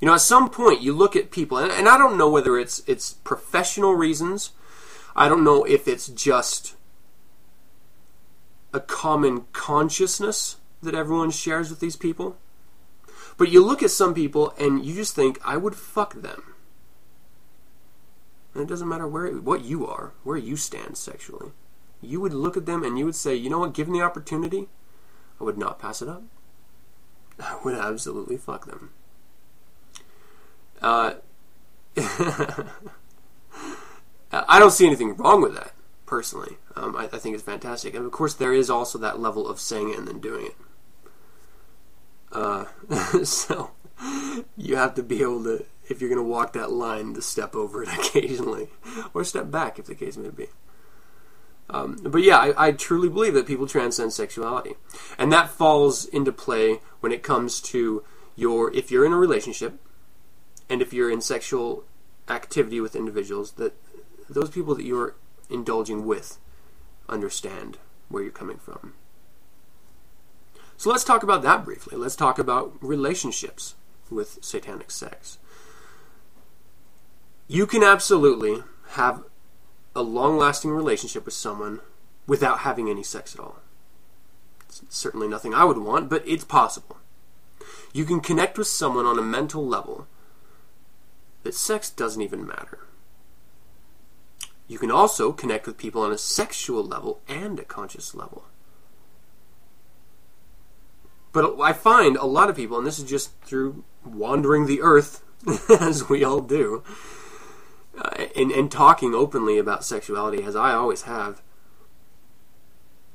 You 0.00 0.06
know, 0.06 0.14
at 0.14 0.20
some 0.20 0.50
point 0.50 0.82
you 0.82 0.92
look 0.92 1.16
at 1.16 1.30
people, 1.30 1.58
and, 1.58 1.72
and 1.72 1.88
I 1.88 1.96
don't 1.96 2.18
know 2.18 2.30
whether 2.30 2.58
it's 2.58 2.82
it's 2.86 3.14
professional 3.14 3.94
reasons. 3.94 4.50
I 5.14 5.28
don't 5.28 5.44
know 5.44 5.64
if 5.64 5.88
it's 5.88 6.08
just 6.08 6.76
a 8.72 8.80
common 8.80 9.46
consciousness 9.52 10.56
that 10.82 10.94
everyone 10.94 11.30
shares 11.30 11.70
with 11.70 11.80
these 11.80 11.96
people. 11.96 12.36
But 13.38 13.50
you 13.50 13.64
look 13.64 13.82
at 13.82 13.90
some 13.90 14.14
people 14.14 14.54
and 14.58 14.84
you 14.84 14.94
just 14.94 15.14
think, 15.14 15.40
I 15.44 15.56
would 15.56 15.74
fuck 15.74 16.14
them. 16.14 16.55
And 18.56 18.64
it 18.64 18.68
doesn't 18.68 18.88
matter 18.88 19.06
where 19.06 19.30
what 19.32 19.66
you 19.66 19.86
are, 19.86 20.14
where 20.24 20.38
you 20.38 20.56
stand 20.56 20.96
sexually. 20.96 21.50
You 22.00 22.22
would 22.22 22.32
look 22.32 22.56
at 22.56 22.64
them 22.64 22.82
and 22.82 22.98
you 22.98 23.04
would 23.04 23.14
say, 23.14 23.34
you 23.34 23.50
know 23.50 23.58
what, 23.58 23.74
given 23.74 23.92
the 23.92 24.00
opportunity, 24.00 24.68
I 25.38 25.44
would 25.44 25.58
not 25.58 25.78
pass 25.78 26.00
it 26.00 26.08
up. 26.08 26.22
I 27.38 27.58
would 27.62 27.74
absolutely 27.74 28.38
fuck 28.38 28.64
them. 28.64 28.92
Uh, 30.80 31.16
I 34.32 34.58
don't 34.58 34.70
see 34.70 34.86
anything 34.86 35.14
wrong 35.16 35.42
with 35.42 35.54
that, 35.54 35.72
personally. 36.06 36.56
Um, 36.76 36.96
I, 36.96 37.10
I, 37.12 37.18
think 37.18 37.34
it's 37.34 37.44
fantastic. 37.44 37.94
And 37.94 38.06
of 38.06 38.12
course, 38.12 38.32
there 38.32 38.54
is 38.54 38.70
also 38.70 38.96
that 38.98 39.20
level 39.20 39.46
of 39.46 39.60
saying 39.60 39.90
it 39.90 39.98
and 39.98 40.08
then 40.08 40.18
doing 40.18 40.46
it. 40.46 40.56
Uh, 42.32 42.64
so, 43.22 43.72
you 44.56 44.76
have 44.76 44.94
to 44.94 45.02
be 45.02 45.20
able 45.20 45.44
to, 45.44 45.66
if 45.88 46.00
you're 46.00 46.10
going 46.10 46.22
to 46.22 46.28
walk 46.28 46.52
that 46.52 46.70
line, 46.70 47.14
to 47.14 47.22
step 47.22 47.54
over 47.54 47.82
it 47.82 47.88
occasionally, 47.92 48.68
or 49.14 49.24
step 49.24 49.50
back, 49.50 49.78
if 49.78 49.86
the 49.86 49.94
case 49.94 50.16
may 50.16 50.30
be. 50.30 50.48
Um, 51.68 51.98
but 52.02 52.22
yeah, 52.22 52.38
I, 52.38 52.68
I, 52.68 52.72
truly 52.72 53.08
believe 53.08 53.34
that 53.34 53.46
people 53.46 53.66
transcend 53.66 54.12
sexuality, 54.12 54.74
and 55.18 55.32
that 55.32 55.50
falls 55.50 56.04
into 56.04 56.30
play 56.30 56.80
when 57.00 57.10
it 57.10 57.24
comes 57.24 57.60
to 57.62 58.04
your 58.36 58.72
if 58.72 58.92
you're 58.92 59.04
in 59.04 59.12
a 59.12 59.16
relationship, 59.16 59.80
and 60.70 60.80
if 60.80 60.92
you're 60.92 61.10
in 61.10 61.20
sexual 61.20 61.84
activity 62.28 62.80
with 62.80 62.94
individuals 62.94 63.52
that 63.52 63.74
those 64.28 64.50
people 64.50 64.76
that 64.76 64.84
you're 64.84 65.16
indulging 65.50 66.06
with 66.06 66.38
understand 67.08 67.78
where 68.08 68.22
you're 68.22 68.32
coming 68.32 68.58
from. 68.58 68.94
So 70.76 70.90
let's 70.90 71.04
talk 71.04 71.22
about 71.22 71.42
that 71.42 71.64
briefly. 71.64 71.96
Let's 71.96 72.16
talk 72.16 72.38
about 72.38 72.76
relationships 72.80 73.74
with 74.10 74.38
satanic 74.42 74.90
sex. 74.90 75.38
You 77.48 77.66
can 77.66 77.82
absolutely 77.82 78.62
have 78.90 79.22
a 79.94 80.02
long 80.02 80.36
lasting 80.36 80.70
relationship 80.70 81.24
with 81.24 81.34
someone 81.34 81.80
without 82.26 82.60
having 82.60 82.90
any 82.90 83.02
sex 83.02 83.34
at 83.34 83.40
all. 83.40 83.60
It's 84.68 84.82
certainly 84.88 85.28
nothing 85.28 85.54
I 85.54 85.64
would 85.64 85.78
want, 85.78 86.10
but 86.10 86.26
it's 86.26 86.44
possible. 86.44 86.98
You 87.92 88.04
can 88.04 88.20
connect 88.20 88.58
with 88.58 88.66
someone 88.66 89.06
on 89.06 89.18
a 89.18 89.22
mental 89.22 89.66
level 89.66 90.06
that 91.44 91.54
sex 91.54 91.88
doesn't 91.88 92.20
even 92.20 92.46
matter. 92.46 92.80
You 94.68 94.78
can 94.78 94.90
also 94.90 95.32
connect 95.32 95.66
with 95.66 95.78
people 95.78 96.02
on 96.02 96.10
a 96.10 96.18
sexual 96.18 96.84
level 96.84 97.20
and 97.28 97.58
a 97.60 97.64
conscious 97.64 98.14
level. 98.14 98.44
But 101.32 101.60
I 101.60 101.72
find 101.72 102.16
a 102.16 102.26
lot 102.26 102.50
of 102.50 102.56
people, 102.56 102.78
and 102.78 102.86
this 102.86 102.98
is 102.98 103.08
just 103.08 103.30
through 103.42 103.84
wandering 104.04 104.66
the 104.66 104.82
earth, 104.82 105.22
as 105.80 106.08
we 106.08 106.24
all 106.24 106.40
do, 106.40 106.82
uh, 107.98 108.26
and, 108.36 108.50
and 108.50 108.70
talking 108.70 109.14
openly 109.14 109.58
about 109.58 109.84
sexuality, 109.84 110.42
as 110.42 110.56
I 110.56 110.72
always 110.72 111.02
have, 111.02 111.42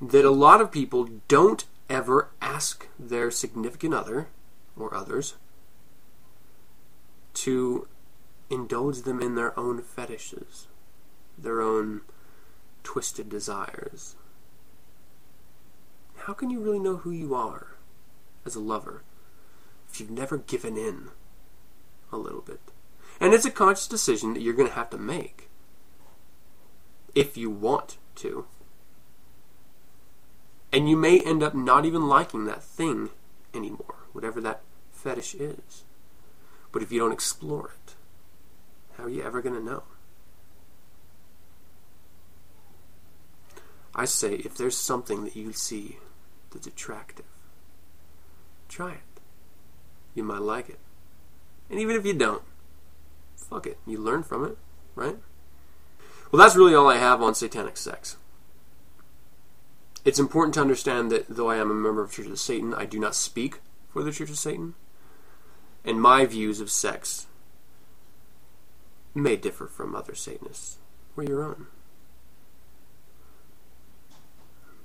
that 0.02 0.26
a 0.26 0.32
lot 0.32 0.62
of 0.62 0.72
people 0.72 1.10
don't 1.28 1.66
ever 1.90 2.30
ask 2.42 2.88
their 2.98 3.30
significant 3.30 3.94
other 3.94 4.28
or 4.78 4.94
others 4.94 5.36
to 7.34 7.88
indulge 8.50 9.02
them 9.02 9.22
in 9.22 9.36
their 9.36 9.58
own 9.58 9.82
fetishes 9.82 10.68
their 11.38 11.62
own 11.62 12.02
twisted 12.84 13.30
desires. 13.30 14.16
How 16.18 16.34
can 16.34 16.50
you 16.50 16.60
really 16.60 16.80
know 16.80 16.98
who 16.98 17.12
you 17.12 17.34
are 17.34 17.76
as 18.46 18.56
a 18.56 18.60
lover 18.60 19.04
if 19.92 20.00
you've 20.00 20.12
never 20.12 20.38
given 20.38 20.78
in 20.78 21.10
a 22.12 22.18
little 22.18 22.42
bit? 22.42 22.60
And 23.22 23.36
it's 23.36 23.46
a 23.46 23.52
conscious 23.52 23.88
decision 23.88 24.34
that 24.34 24.42
you're 24.42 24.56
going 24.56 24.68
to 24.68 24.74
have 24.74 24.90
to 24.90 24.98
make 24.98 25.48
if 27.14 27.38
you 27.38 27.52
want 27.52 27.98
to. 28.16 28.48
And 30.74 30.90
you 30.90 30.98
may 30.98 31.20
end 31.20 31.44
up 31.44 31.54
not 31.54 31.86
even 31.86 32.08
liking 32.08 32.46
that 32.46 32.64
thing 32.64 33.12
anymore, 33.54 34.08
whatever 34.12 34.42
that 34.42 34.62
fetish 34.92 35.36
is. 35.36 35.84
But 36.72 36.82
if 36.82 36.92
you 36.92 37.00
don't 37.00 37.12
explore 37.12 37.72
it, 37.86 37.96
how 38.98 39.04
are 39.04 39.10
you 39.10 39.22
ever 39.22 39.42
going 39.42 39.56
to 39.56 39.64
know? 39.64 39.84
I 43.94 44.06
say 44.06 44.36
if 44.36 44.58
there's 44.58 44.78
something 44.78 45.26
that 45.26 45.36
you 45.36 45.54
see 45.54 46.00
that's 46.50 46.66
attractive, 46.66 47.26
try 48.68 48.94
it. 48.94 49.22
You 50.16 50.24
might 50.24 50.42
like 50.42 50.70
it. 50.70 50.80
And 51.70 51.80
even 51.80 51.96
if 51.96 52.06
you 52.06 52.14
don't, 52.14 52.42
fuck 53.50 53.66
it. 53.68 53.78
You 53.86 53.98
learn 53.98 54.24
from 54.24 54.46
it, 54.46 54.58
right? 54.96 55.18
Well, 56.32 56.42
that's 56.42 56.56
really 56.56 56.74
all 56.76 56.90
I 56.90 56.98
have 56.98 57.22
on 57.22 57.36
satanic 57.36 57.78
sex. 57.78 58.18
it's 60.04 60.20
important 60.20 60.54
to 60.56 60.62
understand 60.62 61.12
that 61.12 61.28
though 61.30 61.50
I 61.50 61.58
am 61.58 61.70
a 61.70 61.76
member 61.76 62.02
of 62.02 62.10
the 62.10 62.16
Church 62.16 62.32
of 62.32 62.40
Satan, 62.40 62.74
I 62.74 62.86
do 62.86 63.00
not 63.00 63.16
speak 63.16 63.60
for 63.90 64.04
the 64.04 64.12
Church 64.12 64.30
of 64.30 64.38
Satan. 64.38 64.74
And 65.84 66.02
my 66.02 66.26
views 66.26 66.60
of 66.60 66.70
sex 66.70 67.28
may 69.14 69.36
differ 69.36 69.68
from 69.68 69.96
other 69.96 70.16
Satanists 70.16 70.78
or 71.18 71.24
your 71.24 71.44
own. 71.44 71.68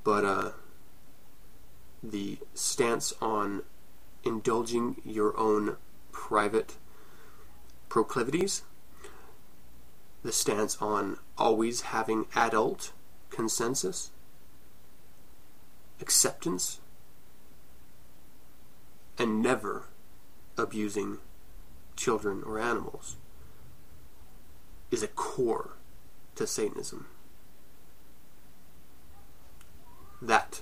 But 0.05 0.25
uh, 0.25 0.51
the 2.03 2.39
stance 2.55 3.13
on 3.21 3.63
indulging 4.25 5.01
your 5.05 5.37
own 5.39 5.77
private 6.13 6.77
proclivities, 7.97 8.61
the 10.23 10.31
stance 10.31 10.77
on 10.83 11.17
always 11.39 11.81
having 11.81 12.27
adult 12.35 12.93
consensus, 13.31 14.11
acceptance, 15.99 16.81
and 19.17 19.41
never 19.41 19.85
abusing 20.59 21.17
children 21.97 22.43
or 22.45 22.59
animals 22.59 23.17
is 24.91 25.03
a 25.03 25.09
core 25.09 25.71
to 26.35 26.47
Satanism. 26.47 27.07
That 30.21 30.61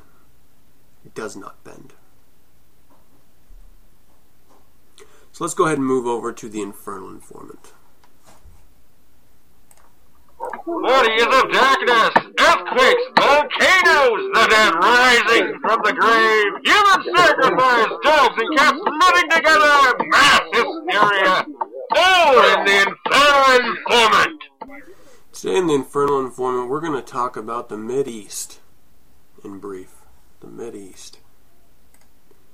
does 1.17 1.35
not 1.35 1.65
bend. 1.65 1.95
So 5.35 5.43
let's 5.43 5.55
go 5.55 5.67
ahead 5.67 5.79
and 5.79 5.87
move 5.87 6.07
over 6.07 6.33
to 6.33 6.49
the 6.49 6.63
Infernal 6.63 7.11
Informant. 7.11 7.73
Bodies 10.39 11.23
of 11.23 11.51
darkness, 11.51 12.11
earthquakes, 12.39 13.03
volcanoes, 13.19 14.31
the 14.31 14.47
dead 14.49 14.75
rising 14.77 15.59
from 15.61 15.81
the 15.83 15.93
grave, 15.93 16.53
human 16.63 17.17
sacrifice, 17.17 17.89
dogs 18.05 18.35
and 18.39 18.57
cats 18.57 18.79
living 18.79 19.31
together, 19.31 19.97
mass 20.07 20.41
hysteria, 20.53 21.47
all 21.97 22.39
in 22.39 22.65
the 22.65 22.87
Infernal 22.87 23.75
Informant. 23.75 24.41
Today 25.33 25.57
in 25.57 25.67
the 25.67 25.75
Infernal 25.75 26.21
Informant, 26.21 26.69
we're 26.71 26.81
going 26.81 26.93
to 26.93 27.03
talk 27.03 27.37
about 27.37 27.69
the 27.69 27.77
Mid 27.77 28.07
East 28.07 28.61
in 29.43 29.59
brief. 29.59 29.97
The 30.39 30.47
Mid 30.47 30.77
East. 30.77 31.19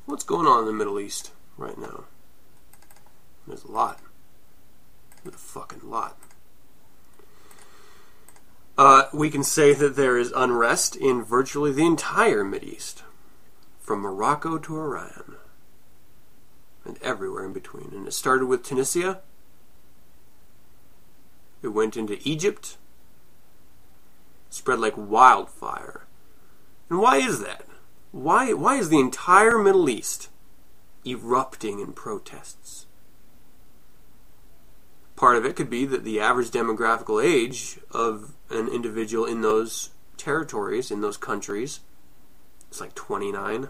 What's 0.07 0.25
going 0.25 0.47
on 0.47 0.61
in 0.61 0.65
the 0.65 0.73
Middle 0.73 0.99
East 0.99 1.33
right 1.59 1.77
now? 1.77 2.05
There's 3.47 3.65
a 3.65 3.71
lot. 3.71 4.01
There's 5.23 5.35
a 5.35 5.39
fucking 5.39 5.89
lot. 5.89 6.17
Uh, 8.79 9.05
we 9.13 9.29
can 9.29 9.45
say 9.45 9.75
that 9.75 9.97
there 9.97 10.17
is 10.17 10.33
unrest 10.35 10.97
in 10.97 11.23
virtually 11.23 11.73
the 11.73 11.85
entire 11.85 12.49
East, 12.63 13.03
from 13.79 14.01
Morocco 14.01 14.57
to 14.57 14.77
Iran, 14.79 15.37
and 16.85 16.99
everywhere 17.03 17.45
in 17.45 17.53
between. 17.53 17.91
And 17.93 18.09
it 18.09 18.13
started 18.13 18.47
with 18.47 18.65
Tunisia. 18.65 19.21
It 21.63 21.69
went 21.69 21.97
into 21.97 22.19
Egypt, 22.27 22.79
spread 24.49 24.79
like 24.79 24.95
wildfire. 24.97 26.07
And 26.89 27.01
why 27.01 27.19
is 27.19 27.41
that? 27.41 27.67
Why, 28.13 28.53
why 28.55 28.77
is 28.77 28.89
the 28.89 28.99
entire 28.99 29.59
Middle 29.59 29.91
East 29.91 30.31
erupting 31.07 31.81
in 31.81 31.93
protests? 31.93 32.87
Part 35.21 35.37
of 35.37 35.45
it 35.45 35.55
could 35.55 35.69
be 35.69 35.85
that 35.85 36.03
the 36.03 36.19
average 36.19 36.51
demographical 36.51 37.23
age 37.23 37.79
of 37.91 38.33
an 38.49 38.69
individual 38.69 39.27
in 39.27 39.43
those 39.43 39.91
territories, 40.17 40.91
in 40.91 41.03
those 41.03 41.19
countries, 41.19 41.81
is 42.73 42.81
like 42.81 42.95
29. 42.95 43.69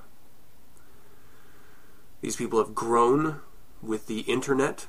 These 2.20 2.36
people 2.36 2.60
have 2.60 2.72
grown 2.72 3.40
with 3.82 4.06
the 4.06 4.20
internet. 4.20 4.86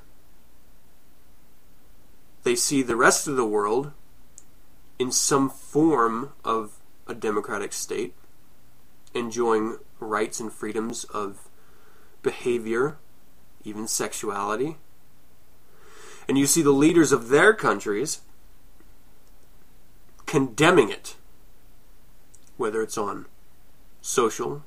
They 2.43 2.53
see 2.53 2.83
the 2.83 2.95
rest 2.95 3.27
of 3.27 3.37
the 3.37 3.43
world 3.43 3.93
in 4.99 5.11
some 5.11 5.49
form 5.49 6.33
of 6.45 6.73
a 7.07 7.15
democratic 7.15 7.73
state, 7.73 8.13
enjoying 9.15 9.79
rights 9.99 10.39
and 10.39 10.53
freedoms 10.53 11.05
of 11.05 11.49
behavior, 12.21 12.97
even 13.63 13.87
sexuality 13.87 14.77
and 16.27 16.37
you 16.37 16.45
see 16.45 16.61
the 16.61 16.71
leaders 16.71 17.11
of 17.11 17.29
their 17.29 17.53
countries 17.53 18.21
condemning 20.25 20.89
it, 20.89 21.15
whether 22.57 22.81
it's 22.81 22.97
on 22.97 23.25
social, 24.01 24.63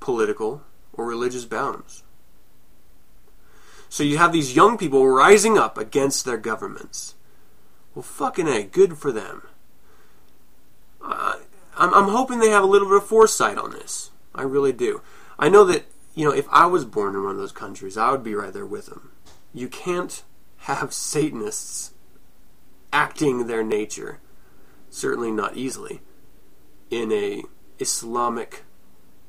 political, 0.00 0.62
or 0.92 1.06
religious 1.06 1.44
bounds. 1.44 2.02
So 3.88 4.02
you 4.02 4.18
have 4.18 4.32
these 4.32 4.56
young 4.56 4.76
people 4.76 5.08
rising 5.08 5.56
up 5.56 5.78
against 5.78 6.24
their 6.24 6.36
governments. 6.36 7.14
Well, 7.94 8.02
fucking 8.02 8.48
A, 8.48 8.64
good 8.64 8.98
for 8.98 9.10
them. 9.10 9.42
Uh, 11.02 11.36
I'm, 11.76 11.94
I'm 11.94 12.08
hoping 12.08 12.38
they 12.38 12.50
have 12.50 12.64
a 12.64 12.66
little 12.66 12.88
bit 12.88 12.98
of 12.98 13.06
foresight 13.06 13.58
on 13.58 13.70
this. 13.70 14.10
I 14.34 14.42
really 14.42 14.72
do. 14.72 15.00
I 15.38 15.48
know 15.48 15.64
that, 15.64 15.84
you 16.14 16.24
know, 16.24 16.32
if 16.32 16.46
I 16.50 16.66
was 16.66 16.84
born 16.84 17.14
in 17.14 17.22
one 17.22 17.32
of 17.32 17.38
those 17.38 17.52
countries, 17.52 17.96
I 17.96 18.10
would 18.10 18.22
be 18.22 18.34
right 18.34 18.52
there 18.52 18.66
with 18.66 18.86
them. 18.86 19.12
You 19.54 19.68
can't 19.68 20.22
have 20.66 20.92
Satanists 20.92 21.92
acting 22.92 23.46
their 23.46 23.62
nature, 23.62 24.18
certainly 24.90 25.30
not 25.30 25.56
easily, 25.56 26.02
in 26.90 27.12
a 27.12 27.44
Islamic 27.78 28.64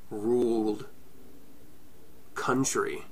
ruled 0.10 0.88
country. 2.34 3.04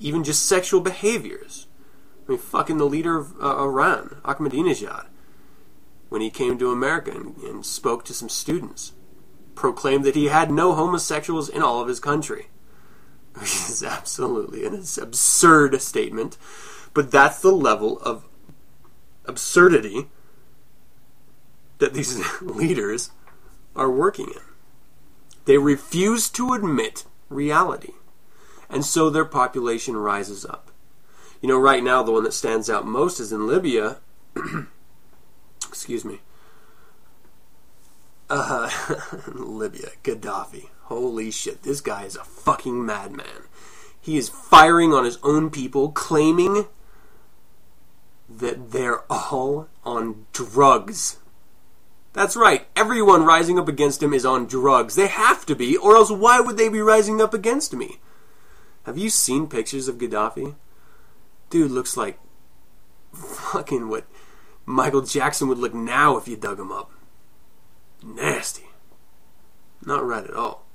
Even 0.00 0.24
just 0.24 0.46
sexual 0.46 0.80
behaviors. 0.80 1.68
I 2.26 2.32
mean, 2.32 2.40
fucking 2.40 2.78
the 2.78 2.84
leader 2.84 3.16
of 3.16 3.40
uh, 3.40 3.62
Iran, 3.62 4.16
Ahmadinejad, 4.24 5.06
when 6.08 6.22
he 6.22 6.30
came 6.30 6.58
to 6.58 6.72
America 6.72 7.12
and, 7.12 7.36
and 7.36 7.64
spoke 7.64 8.04
to 8.06 8.14
some 8.14 8.28
students, 8.28 8.94
proclaimed 9.54 10.04
that 10.04 10.16
he 10.16 10.26
had 10.26 10.50
no 10.50 10.74
homosexuals 10.74 11.48
in 11.48 11.62
all 11.62 11.80
of 11.80 11.88
his 11.88 12.00
country 12.00 12.48
is 13.42 13.82
absolutely 13.82 14.64
an 14.64 14.82
absurd 15.00 15.80
statement, 15.80 16.38
but 16.94 17.10
that's 17.10 17.40
the 17.40 17.52
level 17.52 18.00
of 18.00 18.24
absurdity 19.26 20.08
that 21.78 21.94
these 21.94 22.22
leaders 22.40 23.10
are 23.74 23.90
working 23.90 24.28
in. 24.28 24.42
They 25.44 25.58
refuse 25.58 26.28
to 26.30 26.54
admit 26.54 27.04
reality, 27.28 27.92
and 28.68 28.84
so 28.84 29.10
their 29.10 29.24
population 29.24 29.96
rises 29.96 30.44
up. 30.44 30.70
You 31.40 31.48
know, 31.48 31.58
right 31.58 31.84
now, 31.84 32.02
the 32.02 32.12
one 32.12 32.24
that 32.24 32.32
stands 32.32 32.70
out 32.70 32.86
most 32.86 33.20
is 33.20 33.32
in 33.32 33.46
Libya. 33.46 33.98
Excuse 35.68 36.04
me. 36.04 36.20
Uh, 38.28 38.68
Libya, 39.34 39.90
Gaddafi. 40.02 40.68
Holy 40.86 41.32
shit, 41.32 41.64
this 41.64 41.80
guy 41.80 42.04
is 42.04 42.14
a 42.14 42.22
fucking 42.22 42.86
madman. 42.86 43.48
He 44.00 44.16
is 44.16 44.28
firing 44.28 44.92
on 44.92 45.04
his 45.04 45.18
own 45.24 45.50
people, 45.50 45.90
claiming 45.90 46.66
that 48.28 48.70
they're 48.70 49.00
all 49.10 49.66
on 49.84 50.26
drugs. 50.32 51.18
That's 52.12 52.36
right, 52.36 52.68
everyone 52.76 53.24
rising 53.24 53.58
up 53.58 53.66
against 53.66 54.00
him 54.00 54.14
is 54.14 54.24
on 54.24 54.46
drugs. 54.46 54.94
They 54.94 55.08
have 55.08 55.44
to 55.46 55.56
be, 55.56 55.76
or 55.76 55.96
else 55.96 56.12
why 56.12 56.38
would 56.38 56.56
they 56.56 56.68
be 56.68 56.80
rising 56.80 57.20
up 57.20 57.34
against 57.34 57.74
me? 57.74 57.98
Have 58.84 58.96
you 58.96 59.10
seen 59.10 59.48
pictures 59.48 59.88
of 59.88 59.98
Gaddafi? 59.98 60.54
Dude 61.50 61.72
looks 61.72 61.96
like 61.96 62.20
fucking 63.12 63.88
what 63.88 64.04
Michael 64.64 65.02
Jackson 65.02 65.48
would 65.48 65.58
look 65.58 65.74
now 65.74 66.16
if 66.16 66.28
you 66.28 66.36
dug 66.36 66.60
him 66.60 66.70
up. 66.70 66.92
Nasty. 68.04 68.66
Not 69.84 70.06
right 70.06 70.24
at 70.24 70.34
all. 70.34 70.65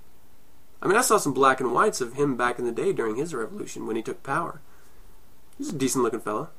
I 0.81 0.87
mean, 0.87 0.97
I 0.97 1.01
saw 1.01 1.17
some 1.17 1.33
black 1.33 1.59
and 1.59 1.73
whites 1.73 2.01
of 2.01 2.13
him 2.13 2.35
back 2.35 2.57
in 2.57 2.65
the 2.65 2.71
day 2.71 2.91
during 2.91 3.15
his 3.15 3.33
revolution 3.33 3.85
when 3.85 3.95
he 3.95 4.01
took 4.01 4.23
power. 4.23 4.61
He's 5.57 5.69
a 5.69 5.77
decent 5.77 6.03
looking 6.03 6.21
fella. 6.21 6.49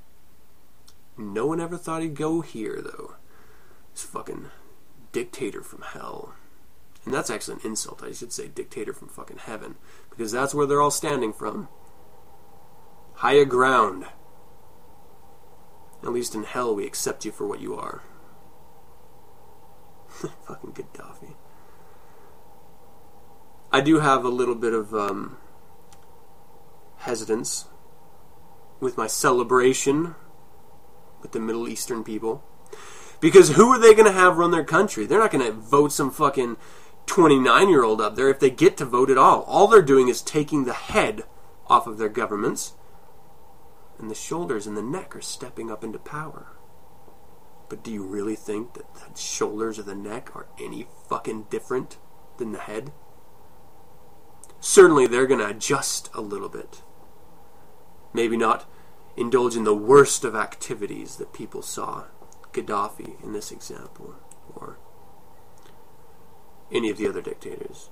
No 1.17 1.47
one 1.47 1.61
ever 1.61 1.77
thought 1.77 2.03
he'd 2.03 2.15
go 2.15 2.41
here, 2.41 2.81
though. 2.81 3.17
This 3.93 4.05
fucking 4.05 4.47
dictator 5.11 5.63
from 5.63 5.83
hell. 5.83 6.35
And 7.05 7.13
that's 7.13 7.31
actually 7.31 7.55
an 7.55 7.67
insult. 7.71 8.03
I 8.03 8.13
should 8.13 8.33
say 8.33 8.47
dictator 8.49 8.93
from 8.93 9.09
fucking 9.09 9.39
heaven. 9.39 9.75
Because 10.09 10.31
that's 10.31 10.55
where 10.55 10.67
they're 10.67 10.81
all 10.81 10.93
standing 10.93 11.33
from. 11.33 11.69
Higher 13.15 13.45
ground. 13.45 14.07
At 16.03 16.13
least 16.13 16.35
in 16.35 16.45
hell, 16.45 16.75
we 16.75 16.87
accept 16.87 17.25
you 17.25 17.33
for 17.33 17.47
what 17.47 17.61
you 17.61 17.75
are. 17.75 18.03
fucking 20.47 20.73
Gaddafi. 20.73 21.35
I 23.73 23.81
do 23.81 24.01
have 24.01 24.25
a 24.25 24.29
little 24.29 24.55
bit 24.55 24.75
of 24.75 24.95
um, 24.95 25.39
hesitance 26.99 27.67
with 28.81 28.99
my 28.99 29.07
celebration 29.07 30.15
with 31.23 31.33
the 31.33 31.41
Middle 31.41 31.69
Eastern 31.69 32.05
people 32.05 32.45
Because 33.21 33.51
who 33.51 33.69
are 33.69 33.79
they 33.79 33.95
going 33.95 34.07
to 34.07 34.13
have 34.13 34.37
run 34.37 34.51
their 34.51 34.65
country? 34.65 35.07
They're 35.07 35.21
not 35.21 35.31
going 35.31 35.47
to 35.47 35.53
vote 35.53 35.93
some 35.93 36.11
fucking 36.11 36.57
29 37.07 37.69
year 37.69 37.85
old 37.85 38.01
up 38.01 38.17
there 38.17 38.29
if 38.29 38.41
they 38.41 38.51
get 38.51 38.77
to 38.79 38.85
vote 38.85 39.11
at 39.11 39.17
all. 39.17 39.43
All 39.43 39.69
they're 39.69 39.81
doing 39.81 40.09
is 40.09 40.21
taking 40.21 40.65
the 40.65 40.73
head 40.73 41.23
off 41.69 41.87
of 41.87 41.99
their 41.99 42.09
governments, 42.09 42.75
and 43.99 44.11
the 44.11 44.15
shoulders 44.17 44.67
and 44.67 44.77
the 44.77 44.83
neck 44.83 45.15
are 45.15 45.23
stepping 45.23 45.71
up 45.71 45.85
into 45.85 45.99
power. 46.01 46.49
But 47.69 47.85
do 47.85 47.93
you 47.93 48.05
really 48.05 48.35
think 48.35 48.75
that 48.75 48.93
the 48.95 49.19
shoulders 49.19 49.79
or 49.79 49.85
the 49.85 49.95
neck 49.95 50.35
are 50.35 50.49
any 50.61 50.89
fucking 51.09 51.45
different 51.49 51.99
than 52.39 52.51
the 52.51 52.59
head? 52.59 52.93
Certainly 54.64 55.09
they're 55.09 55.27
going 55.27 55.40
to 55.40 55.48
adjust 55.48 56.09
a 56.14 56.20
little 56.20 56.48
bit. 56.48 56.83
Maybe 58.14 58.37
not 58.37 58.64
indulge 59.16 59.57
in 59.57 59.64
the 59.64 59.75
worst 59.75 60.25
of 60.25 60.37
activities 60.37 61.16
that 61.16 61.33
people 61.33 61.62
saw 61.62 62.05
Gaddafi 62.53 63.20
in 63.25 63.33
this 63.33 63.51
example, 63.51 64.14
or 64.55 64.79
any 66.70 66.90
of 66.90 66.96
the 66.96 67.09
other 67.09 67.20
dictators. 67.20 67.90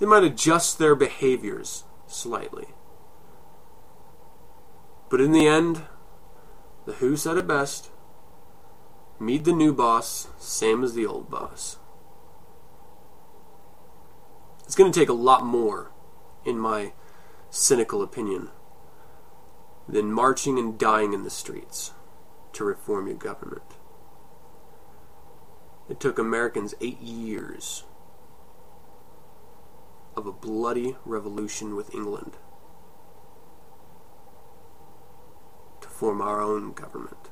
They 0.00 0.06
might 0.06 0.24
adjust 0.24 0.78
their 0.78 0.96
behaviors 0.96 1.84
slightly. 2.08 2.66
But 5.08 5.20
in 5.20 5.30
the 5.30 5.46
end, 5.46 5.82
the 6.84 6.94
Who 6.94 7.16
said 7.16 7.36
it 7.36 7.46
best 7.46 7.90
meet 9.20 9.44
the 9.44 9.52
new 9.52 9.72
boss, 9.72 10.28
same 10.36 10.82
as 10.82 10.94
the 10.94 11.06
old 11.06 11.30
boss. 11.30 11.77
It's 14.68 14.76
going 14.76 14.92
to 14.92 15.00
take 15.00 15.08
a 15.08 15.14
lot 15.14 15.46
more, 15.46 15.92
in 16.44 16.58
my 16.58 16.92
cynical 17.48 18.02
opinion, 18.02 18.50
than 19.88 20.12
marching 20.12 20.58
and 20.58 20.78
dying 20.78 21.14
in 21.14 21.22
the 21.22 21.30
streets 21.30 21.92
to 22.52 22.64
reform 22.64 23.06
your 23.06 23.16
government. 23.16 23.62
It 25.88 25.98
took 25.98 26.18
Americans 26.18 26.74
eight 26.82 27.00
years 27.00 27.84
of 30.14 30.26
a 30.26 30.32
bloody 30.32 30.98
revolution 31.06 31.74
with 31.74 31.94
England 31.94 32.36
to 35.80 35.88
form 35.88 36.20
our 36.20 36.42
own 36.42 36.74
government. 36.74 37.30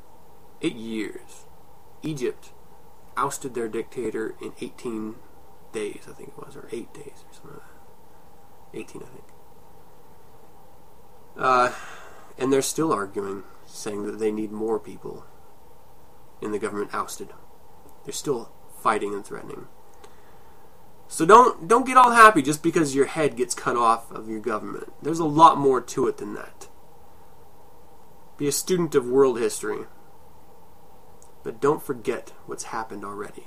Eight 0.62 0.76
years. 0.76 1.44
Egypt 2.02 2.52
ousted 3.14 3.52
their 3.52 3.68
dictator 3.68 4.34
in 4.40 4.54
18 4.58 5.16
days, 5.72 6.06
I 6.08 6.12
think 6.12 6.30
it 6.30 6.38
was, 6.38 6.56
or 6.56 6.68
eight 6.72 6.92
days, 6.92 7.24
or 7.28 7.32
something 7.32 7.50
like 7.52 7.60
that. 7.60 8.78
18, 8.78 9.02
I 9.02 9.06
think. 9.06 9.24
Uh, 11.36 11.72
and 12.38 12.52
they're 12.52 12.62
still 12.62 12.92
arguing, 12.92 13.44
saying 13.66 14.06
that 14.06 14.18
they 14.18 14.30
need 14.30 14.52
more 14.52 14.78
people 14.78 15.24
in 16.40 16.52
the 16.52 16.58
government 16.58 16.94
ousted. 16.94 17.28
They're 18.04 18.12
still 18.12 18.52
fighting 18.80 19.14
and 19.14 19.24
threatening. 19.24 19.66
So 21.08 21.24
don't 21.24 21.68
don't 21.68 21.86
get 21.86 21.96
all 21.96 22.10
happy 22.10 22.42
just 22.42 22.62
because 22.62 22.94
your 22.94 23.06
head 23.06 23.36
gets 23.36 23.54
cut 23.54 23.76
off 23.76 24.10
of 24.10 24.28
your 24.28 24.40
government. 24.40 24.92
There's 25.02 25.20
a 25.20 25.24
lot 25.24 25.56
more 25.56 25.80
to 25.80 26.08
it 26.08 26.18
than 26.18 26.34
that. 26.34 26.68
Be 28.36 28.48
a 28.48 28.52
student 28.52 28.94
of 28.94 29.06
world 29.06 29.38
history. 29.38 29.86
But 31.42 31.60
don't 31.60 31.82
forget 31.82 32.32
what's 32.46 32.64
happened 32.64 33.04
already. 33.04 33.46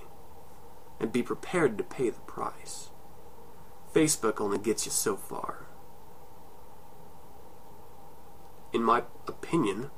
And 0.99 1.11
be 1.11 1.23
prepared 1.23 1.77
to 1.77 1.83
pay 1.83 2.09
the 2.09 2.19
price. 2.21 2.89
Facebook 3.93 4.41
only 4.41 4.57
gets 4.57 4.85
you 4.85 4.91
so 4.91 5.15
far. 5.15 5.65
In 8.73 8.83
my 8.83 9.03
opinion, 9.27 9.89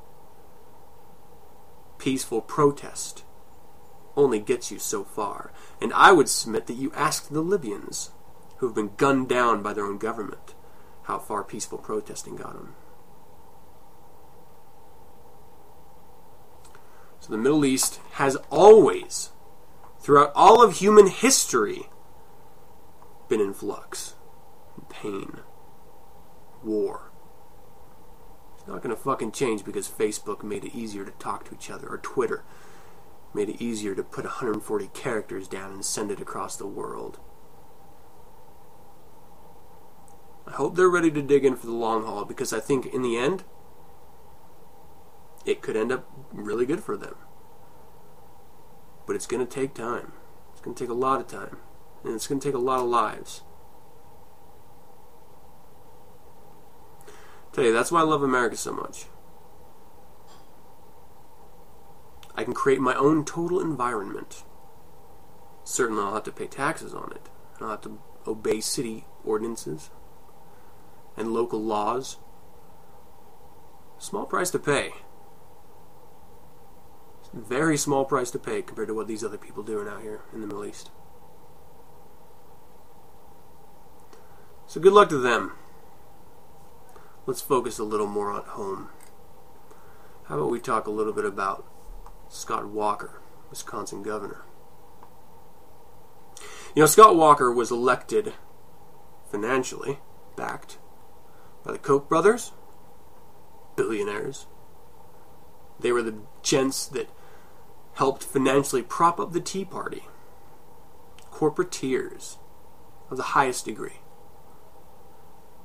peaceful 1.98 2.42
protest 2.42 3.24
only 4.16 4.40
gets 4.40 4.72
you 4.72 4.80
so 4.80 5.04
far. 5.04 5.52
And 5.82 5.92
I 5.94 6.12
would 6.12 6.30
submit 6.30 6.68
that 6.68 6.76
you 6.76 6.92
ask 6.96 7.30
the 7.30 7.42
Libyans, 7.42 8.12
who 8.58 8.68
have 8.68 8.76
been 8.76 8.92
gunned 8.98 9.28
down 9.28 9.62
by 9.62 9.74
their 9.74 9.86
own 9.86 9.98
government, 9.98 10.54
how 11.04 11.20
far 11.20 11.44
peaceful 11.44 11.78
protesting 11.78 12.36
got 12.36 12.54
them. 12.54 12.76
So 17.20 17.32
the 17.32 17.38
Middle 17.38 17.66
East 17.66 18.00
has 18.14 18.36
always, 18.50 19.30
throughout 20.02 20.32
all 20.36 20.64
of 20.64 20.78
human 20.78 21.08
history, 21.08 21.90
been 23.30 23.40
in 23.40 23.54
flux, 23.54 24.16
pain, 24.90 25.40
war. 26.64 27.12
It's 28.58 28.68
not 28.68 28.82
going 28.82 28.96
to 28.96 29.02
fucking 29.02 29.32
change 29.32 29.64
because 29.64 29.88
Facebook 29.88 30.44
made 30.44 30.66
it 30.66 30.76
easier 30.76 31.06
to 31.06 31.12
talk 31.12 31.46
to 31.46 31.56
each 31.56 31.70
other, 31.70 31.88
or 31.88 31.98
Twitter 31.98 32.44
made 33.34 33.50
it 33.50 33.62
easier 33.62 33.96
to 33.96 34.04
put 34.04 34.26
140 34.26 34.88
characters 34.94 35.48
down 35.48 35.72
and 35.72 35.86
send 35.86 36.12
it 36.12 36.20
across 36.20 36.56
the 36.56 36.68
world. 36.68 37.20
I 40.46 40.52
hope 40.52 40.76
they're 40.76 40.90
ready 40.90 41.12
to 41.12 41.22
dig 41.22 41.46
in 41.46 41.56
for 41.56 41.68
the 41.68 41.74
long 41.74 42.04
haul 42.04 42.26
because 42.26 42.52
I 42.52 42.60
think 42.60 42.86
in 42.88 43.02
the 43.02 43.18
end, 43.18 43.44
it 45.46 45.62
could 45.62 45.78
end 45.78 45.92
up 45.92 46.10
really 46.32 46.66
good 46.66 46.84
for 46.84 46.98
them. 46.98 47.16
But 49.12 49.18
it's 49.18 49.28
going 49.28 49.46
to 49.46 49.54
take 49.54 49.74
time. 49.74 50.14
It's 50.54 50.62
going 50.62 50.74
to 50.74 50.82
take 50.82 50.90
a 50.90 50.94
lot 50.94 51.20
of 51.20 51.28
time. 51.28 51.58
And 52.06 52.16
it's 52.16 52.28
going 52.28 52.40
to 52.40 52.48
take 52.48 52.56
a 52.56 52.58
lot 52.58 52.80
of 52.80 52.86
lives. 52.86 53.42
tell 57.52 57.66
you, 57.66 57.74
that's 57.74 57.92
why 57.92 58.00
I 58.00 58.04
love 58.04 58.24
America 58.24 58.56
so 58.56 58.72
much. 58.72 59.08
I 62.36 62.46
can 62.46 62.54
create 62.54 62.80
my 62.80 62.96
own 62.96 63.26
total 63.26 63.60
environment. 63.60 64.46
Certainly, 65.66 66.04
I'll 66.04 66.14
have 66.14 66.24
to 66.24 66.32
pay 66.32 66.48
taxes 66.48 66.94
on 66.94 67.12
it. 67.12 67.28
I'll 67.60 67.72
have 67.72 67.82
to 67.82 68.00
obey 68.26 68.62
city 68.62 69.08
ordinances 69.26 69.90
and 71.18 71.34
local 71.34 71.62
laws. 71.62 72.16
Small 74.00 74.26
price 74.26 74.52
to 74.52 74.60
pay. 74.60 74.94
Very 77.34 77.78
small 77.78 78.04
price 78.04 78.30
to 78.32 78.40
pay 78.40 78.62
compared 78.62 78.90
to 78.90 78.94
what 78.94 79.08
these 79.08 79.24
other 79.24 79.38
people 79.38 79.64
doing 79.64 79.88
out 79.88 80.02
here 80.02 80.22
in 80.34 80.42
the 80.42 80.48
Middle 80.48 80.66
East. 80.66 80.92
So 84.68 84.82
good 84.82 84.94
luck 84.94 85.10
to 85.10 85.18
them. 85.18 85.54
Let's 87.26 87.42
focus 87.42 87.80
a 87.80 87.84
little 87.84 88.08
more 88.08 88.32
on 88.32 88.44
home. 88.44 88.90
How 90.26 90.38
about 90.38 90.52
we 90.52 90.60
talk 90.60 90.88
a 90.88 90.92
little 90.92 91.14
bit 91.14 91.26
about 91.26 91.66
Scott 92.30 92.68
Walker, 92.68 93.22
Wisconsin 93.50 94.02
governor? 94.02 94.44
You 96.76 96.84
know, 96.84 96.86
Scott 96.86 97.16
Walker 97.16 97.52
was 97.52 97.70
elected 97.70 98.34
financially 99.30 100.00
backed 100.36 100.78
by 101.66 101.74
the 101.74 101.78
Koch 101.78 102.08
brothers, 102.08 102.52
billionaires. 103.76 104.48
They 105.80 105.92
were 105.92 106.02
the 106.02 106.22
gents 106.44 106.88
that 106.88 107.10
helped 107.94 108.24
financially 108.24 108.82
prop 108.82 109.20
up 109.20 109.34
the 109.34 109.40
Tea 109.40 109.66
Party. 109.66 110.04
Corporateers 111.32 112.38
of 113.10 113.18
the 113.18 113.24
highest 113.24 113.66
degree. 113.66 114.00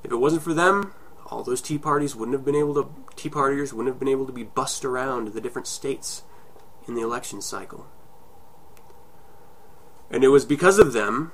If 0.03 0.13
it 0.13 0.17
wasn't 0.17 0.43
for 0.43 0.55
them, 0.55 0.95
all 1.27 1.43
those 1.43 1.61
tea 1.61 1.79
parties 1.79 2.15
wouldn't 2.15 2.37
have 2.37 2.45
been 2.45 2.55
able 2.55 2.75
to 2.75 2.89
tea 3.17 3.31
partiers 3.31 3.73
wouldn't 3.73 3.93
have 3.93 3.99
been 3.99 4.09
able 4.09 4.27
to 4.27 4.33
be 4.33 4.45
bussed 4.45 4.85
around 4.85 5.29
the 5.29 5.41
different 5.41 5.67
states 5.67 6.23
in 6.87 6.95
the 6.95 7.03
election 7.03 7.41
cycle. 7.41 7.87
And 10.11 10.23
it 10.23 10.29
was 10.29 10.45
because 10.45 10.79
of 10.79 10.93
them 10.93 11.33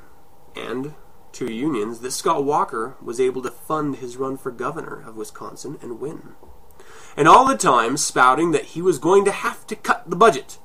and 0.57 0.95
two 1.33 1.53
unions 1.53 2.01
that 2.01 2.13
Scott 2.13 2.45
Walker 2.45 2.97
was 3.03 3.21
able 3.21 3.43
to 3.43 3.51
fund 3.51 3.97
his 3.97 4.17
run 4.17 4.37
for 4.37 4.51
governor 4.51 5.03
of 5.07 5.17
Wisconsin 5.17 5.79
and 5.83 6.01
win. 6.01 6.35
And 7.17 7.29
all 7.29 7.47
the 7.47 7.57
time 7.57 7.97
spouting 7.97 8.53
that 8.53 8.67
he 8.67 8.83
was 8.83 8.99
going 8.99 9.25
to 9.27 9.33
have 9.33 9.67
to 9.67 9.77
cut 9.77 10.09
the 10.09 10.17
budget. 10.17 10.59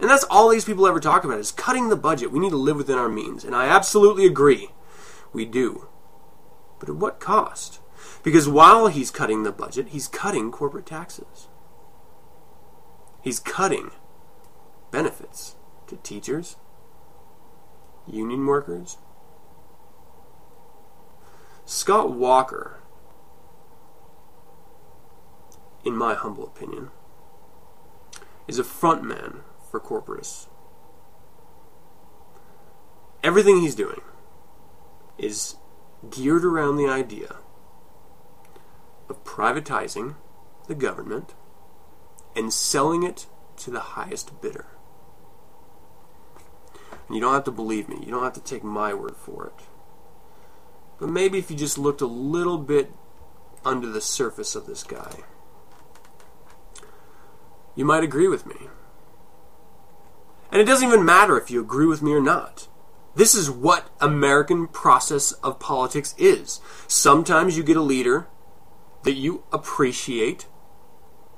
And 0.00 0.08
that's 0.08 0.24
all 0.24 0.48
these 0.48 0.64
people 0.64 0.86
ever 0.86 1.00
talk 1.00 1.24
about 1.24 1.38
is 1.38 1.50
cutting 1.50 1.88
the 1.88 1.96
budget. 1.96 2.30
We 2.30 2.38
need 2.38 2.50
to 2.50 2.56
live 2.56 2.76
within 2.76 2.98
our 2.98 3.08
means. 3.08 3.44
And 3.44 3.54
I 3.54 3.66
absolutely 3.66 4.26
agree. 4.26 4.70
We 5.32 5.44
do. 5.44 5.88
But 6.78 6.88
at 6.88 6.96
what 6.96 7.20
cost? 7.20 7.80
Because 8.22 8.48
while 8.48 8.86
he's 8.86 9.10
cutting 9.10 9.42
the 9.42 9.52
budget, 9.52 9.88
he's 9.88 10.06
cutting 10.06 10.52
corporate 10.52 10.86
taxes. 10.86 11.48
He's 13.22 13.40
cutting 13.40 13.90
benefits 14.90 15.56
to 15.88 15.96
teachers, 15.96 16.56
union 18.06 18.46
workers. 18.46 18.98
Scott 21.64 22.12
Walker, 22.12 22.80
in 25.84 25.96
my 25.96 26.14
humble 26.14 26.44
opinion, 26.44 26.90
is 28.46 28.58
a 28.58 28.64
frontman 28.64 29.40
for 29.70 29.80
corporatists. 29.80 30.48
Everything 33.22 33.60
he's 33.60 33.74
doing 33.74 34.00
is 35.18 35.56
geared 36.08 36.44
around 36.44 36.76
the 36.76 36.88
idea 36.88 37.36
of 39.08 39.24
privatizing 39.24 40.14
the 40.68 40.74
government 40.74 41.34
and 42.36 42.52
selling 42.52 43.02
it 43.02 43.26
to 43.56 43.70
the 43.70 43.80
highest 43.80 44.40
bidder. 44.40 44.66
And 47.06 47.16
you 47.16 47.20
don't 47.20 47.32
have 47.32 47.44
to 47.44 47.50
believe 47.50 47.88
me, 47.88 47.96
you 48.04 48.12
don't 48.12 48.22
have 48.22 48.34
to 48.34 48.40
take 48.40 48.62
my 48.62 48.94
word 48.94 49.16
for 49.16 49.46
it. 49.46 49.64
But 51.00 51.08
maybe 51.08 51.38
if 51.38 51.50
you 51.50 51.56
just 51.56 51.78
looked 51.78 52.00
a 52.00 52.06
little 52.06 52.58
bit 52.58 52.92
under 53.64 53.88
the 53.88 54.00
surface 54.00 54.54
of 54.54 54.66
this 54.66 54.82
guy, 54.82 55.24
you 57.74 57.84
might 57.84 58.04
agree 58.04 58.28
with 58.28 58.46
me. 58.46 58.68
And 60.50 60.60
it 60.60 60.64
doesn't 60.64 60.88
even 60.88 61.04
matter 61.04 61.38
if 61.38 61.50
you 61.50 61.60
agree 61.60 61.86
with 61.86 62.02
me 62.02 62.12
or 62.12 62.20
not. 62.20 62.68
This 63.14 63.34
is 63.34 63.50
what 63.50 63.90
American 64.00 64.68
process 64.68 65.32
of 65.32 65.58
politics 65.58 66.14
is. 66.18 66.60
Sometimes 66.86 67.56
you 67.56 67.62
get 67.62 67.76
a 67.76 67.82
leader 67.82 68.28
that 69.02 69.14
you 69.14 69.42
appreciate, 69.52 70.46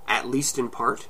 at 0.07 0.29
least 0.29 0.59
in 0.59 0.68
part, 0.68 1.09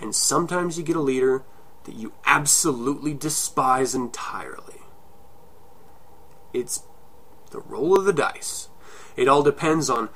and 0.00 0.14
sometimes 0.14 0.78
you 0.78 0.84
get 0.84 0.96
a 0.96 1.00
leader 1.00 1.44
that 1.84 1.94
you 1.94 2.12
absolutely 2.24 3.14
despise 3.14 3.94
entirely. 3.94 4.80
It's 6.52 6.84
the 7.50 7.60
roll 7.60 7.98
of 7.98 8.04
the 8.04 8.12
dice. 8.12 8.68
It 9.16 9.28
all 9.28 9.42
depends 9.42 9.90
on 9.90 10.08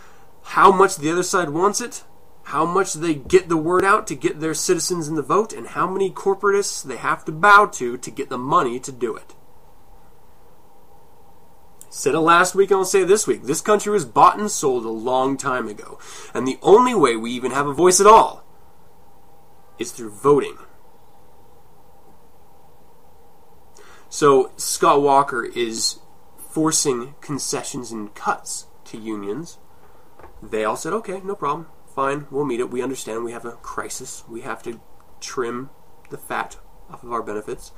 how 0.43 0.73
much 0.73 0.97
the 0.97 1.11
other 1.11 1.23
side 1.23 1.51
wants 1.51 1.81
it, 1.81 2.05
how 2.45 2.67
much 2.67 2.95
they 2.95 3.15
get 3.15 3.49
the 3.49 3.57
word 3.57 3.85
out 3.85 4.07
to 4.09 4.15
get 4.15 4.41
their 4.41 4.55
citizens 4.55 5.09
in 5.09 5.15
the 5.15 5.23
vote, 5.23 5.53
and 5.53 5.69
how 5.69 5.87
many 5.87 6.11
corporatists 6.11 6.83
they 6.83 6.97
have 6.97 7.25
to 7.25 7.33
bow 7.33 7.67
to 7.67 7.97
to 7.97 8.11
get 8.11 8.29
the 8.29 8.39
money 8.39 8.81
to 8.81 8.93
do 8.93 9.17
it. 9.17 9.35
Said 11.95 12.15
it 12.15 12.21
last 12.21 12.55
week 12.55 12.71
and 12.71 12.79
I'll 12.79 12.85
say 12.87 13.03
it 13.03 13.09
this 13.09 13.27
week. 13.27 13.43
This 13.43 13.61
country 13.61 13.93
was 13.93 14.07
bought 14.07 14.39
and 14.39 14.51
sold 14.51 14.87
a 14.87 14.89
long 14.89 15.37
time 15.37 15.69
ago. 15.69 15.99
And 16.33 16.49
the 16.49 16.59
only 16.63 16.95
way 16.95 17.17
we 17.17 17.31
even 17.33 17.51
have 17.51 17.67
a 17.67 17.75
voice 17.75 18.01
at 18.01 18.07
all 18.07 18.43
is 19.79 19.93
through 19.93 20.13
voting. 20.13 20.57
So 24.09 24.53
Scott 24.57 25.03
Walker 25.03 25.45
is 25.45 25.99
forcing 26.51 27.15
concessions 27.21 27.93
and 27.93 28.15
cuts 28.15 28.69
to 28.87 28.97
unions. 28.97 29.59
They 30.43 30.65
all 30.65 30.77
said, 30.77 30.95
okay, 30.95 31.21
no 31.23 31.35
problem. 31.35 31.67
Fine, 31.95 32.27
we'll 32.31 32.45
meet 32.45 32.61
it. 32.61 32.71
We 32.71 32.83
understand 32.83 33.25
we 33.25 33.33
have 33.33 33.45
a 33.45 33.53
crisis. 33.53 34.25
We 34.29 34.41
have 34.43 34.63
to 34.63 34.81
trim 35.21 35.71
the 36.11 36.19
fat 36.19 36.57
off 36.91 37.03
of 37.03 37.13
our 37.13 37.23
benefits. 37.23 37.73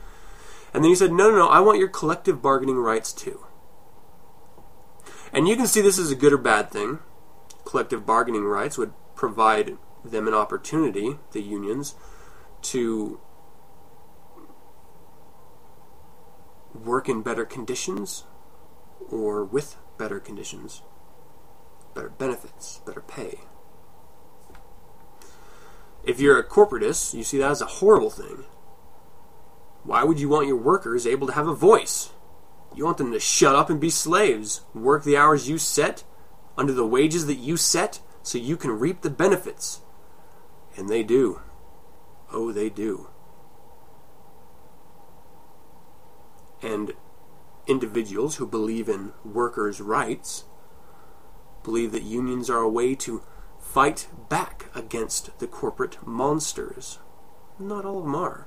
And 0.73 0.83
then 0.83 0.91
he 0.91 0.97
said, 0.97 1.13
no, 1.13 1.31
no, 1.31 1.37
no, 1.37 1.49
I 1.49 1.61
want 1.61 1.79
your 1.79 1.89
collective 1.89 2.43
bargaining 2.43 2.77
rights 2.77 3.13
too. 3.13 3.45
And 5.33 5.49
you 5.49 5.57
can 5.57 5.67
see 5.67 5.81
this 5.81 5.99
is 5.99 6.13
a 6.13 6.17
good 6.17 6.33
or 6.33 6.39
bad 6.39 6.71
thing. 6.71 7.01
Collective 7.65 8.07
bargaining 8.07 8.45
rights 8.45 8.79
would 8.79 8.93
provide 9.17 9.77
them 10.05 10.29
an 10.29 10.35
opportunity, 10.35 11.17
the 11.33 11.43
unions, 11.43 11.95
to 12.63 13.21
work 16.75 17.09
in 17.09 17.23
better 17.23 17.45
conditions 17.45 18.25
or 19.09 19.45
with 19.45 19.77
better 19.99 20.21
conditions, 20.21 20.83
better 21.95 22.11
benefits, 22.11 22.81
better 22.87 23.01
pay. 23.01 23.41
If 26.07 26.21
you're 26.21 26.39
a 26.39 26.45
corporatist, 26.45 27.15
you 27.15 27.25
see 27.25 27.39
that 27.39 27.51
as 27.51 27.63
a 27.63 27.67
horrible 27.67 28.11
thing. 28.11 28.45
Why 29.85 30.05
would 30.05 30.21
you 30.21 30.29
want 30.29 30.49
your 30.49 30.57
workers 30.57 31.07
able 31.07 31.27
to 31.27 31.33
have 31.33 31.49
a 31.49 31.55
voice? 31.55 32.11
You 32.75 32.85
want 32.85 32.99
them 32.99 33.13
to 33.13 33.21
shut 33.21 33.55
up 33.55 33.71
and 33.71 33.81
be 33.81 33.91
slaves, 33.91 34.63
work 34.75 35.05
the 35.05 35.17
hours 35.17 35.49
you 35.49 35.59
set, 35.59 36.05
under 36.57 36.73
the 36.73 36.87
wages 36.87 37.27
that 37.27 37.37
you 37.37 37.57
set, 37.57 38.01
so 38.23 38.39
you 38.39 38.57
can 38.57 38.79
reap 38.79 39.03
the 39.03 39.11
benefits. 39.11 39.81
And 40.77 40.89
they 40.89 41.03
do. 41.03 41.41
Oh, 42.33 42.53
they 42.53 42.69
do. 42.69 43.09
And 46.63 46.93
individuals 47.67 48.37
who 48.37 48.47
believe 48.47 48.89
in 48.89 49.13
workers' 49.25 49.81
rights 49.81 50.45
believe 51.63 51.93
that 51.93 52.03
unions 52.03 52.51
are 52.51 52.59
a 52.59 52.69
way 52.69 52.95
to 52.95 53.23
fight 53.75 54.07
back 54.29 54.67
against 54.73 55.37
the 55.41 55.49
corporate 55.49 55.99
monsters. 56.07 57.01
Not 57.59 57.85
all 57.85 57.99
of 57.99 58.05
them 58.05 58.15
are, 58.15 58.47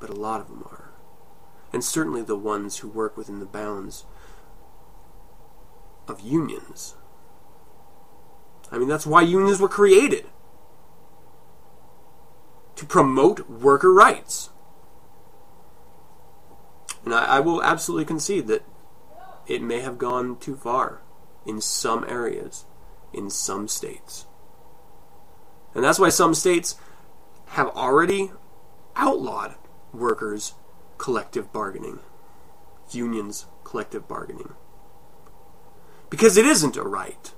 but 0.00 0.08
a 0.08 0.14
lot 0.14 0.40
of 0.40 0.48
them 0.48 0.64
are. 0.64 0.94
And 1.74 1.84
certainly 1.84 2.22
the 2.22 2.34
ones 2.34 2.78
who 2.78 2.88
work 2.88 3.18
within 3.18 3.38
the 3.38 3.44
bounds 3.44 4.06
of 6.08 6.20
unions. 6.20 6.94
I 8.70 8.78
mean, 8.78 8.88
that's 8.88 9.06
why 9.06 9.20
unions 9.20 9.60
were 9.60 9.68
created 9.68 10.24
to 12.76 12.86
promote 12.86 13.46
worker 13.50 13.92
rights. 13.92 14.48
And 17.04 17.12
I, 17.12 17.36
I, 17.36 17.40
will 17.40 17.62
absolutely 17.62 18.06
concede 18.06 18.46
that 18.46 18.64
it 19.46 19.60
may 19.60 19.80
have 19.80 19.98
gone 19.98 20.38
too 20.38 20.56
far 20.56 21.02
in 21.44 21.60
some 21.60 22.06
areas, 22.08 22.64
in 23.12 23.30
some 23.30 23.68
states. 23.68 24.26
And 25.74 25.82
that's 25.82 25.98
why 25.98 26.10
some 26.10 26.34
states 26.34 26.76
have 27.46 27.68
already 27.68 28.32
outlawed 28.96 29.54
workers' 29.92 30.54
collective 30.98 31.52
bargaining, 31.52 32.00
unions' 32.90 33.46
collective 33.64 34.06
bargaining. 34.06 34.52
Because 36.10 36.36
it 36.36 36.46
isn't 36.46 36.76
a 36.76 36.82
right. 36.82 37.32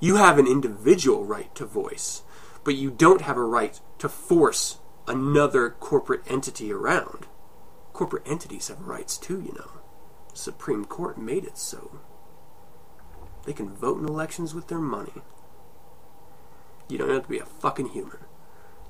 You 0.00 0.16
have 0.16 0.38
an 0.38 0.46
individual 0.46 1.24
right 1.24 1.54
to 1.54 1.64
voice, 1.64 2.22
but 2.64 2.74
you 2.74 2.90
don't 2.90 3.22
have 3.22 3.36
a 3.36 3.44
right 3.44 3.80
to 3.98 4.08
force 4.08 4.78
another 5.06 5.70
corporate 5.70 6.22
entity 6.26 6.72
around. 6.72 7.26
Corporate 7.92 8.26
entities 8.26 8.68
have 8.68 8.86
rights 8.86 9.16
too, 9.16 9.40
you 9.40 9.54
know. 9.54 9.80
Supreme 10.34 10.84
Court 10.84 11.18
made 11.18 11.44
it 11.44 11.58
so. 11.58 12.00
They 13.44 13.52
can 13.52 13.70
vote 13.70 13.98
in 13.98 14.06
elections 14.06 14.54
with 14.54 14.68
their 14.68 14.78
money. 14.78 15.22
You 16.88 16.98
don't 16.98 17.10
have 17.10 17.24
to 17.24 17.28
be 17.28 17.38
a 17.38 17.44
fucking 17.44 17.88
human. 17.88 18.18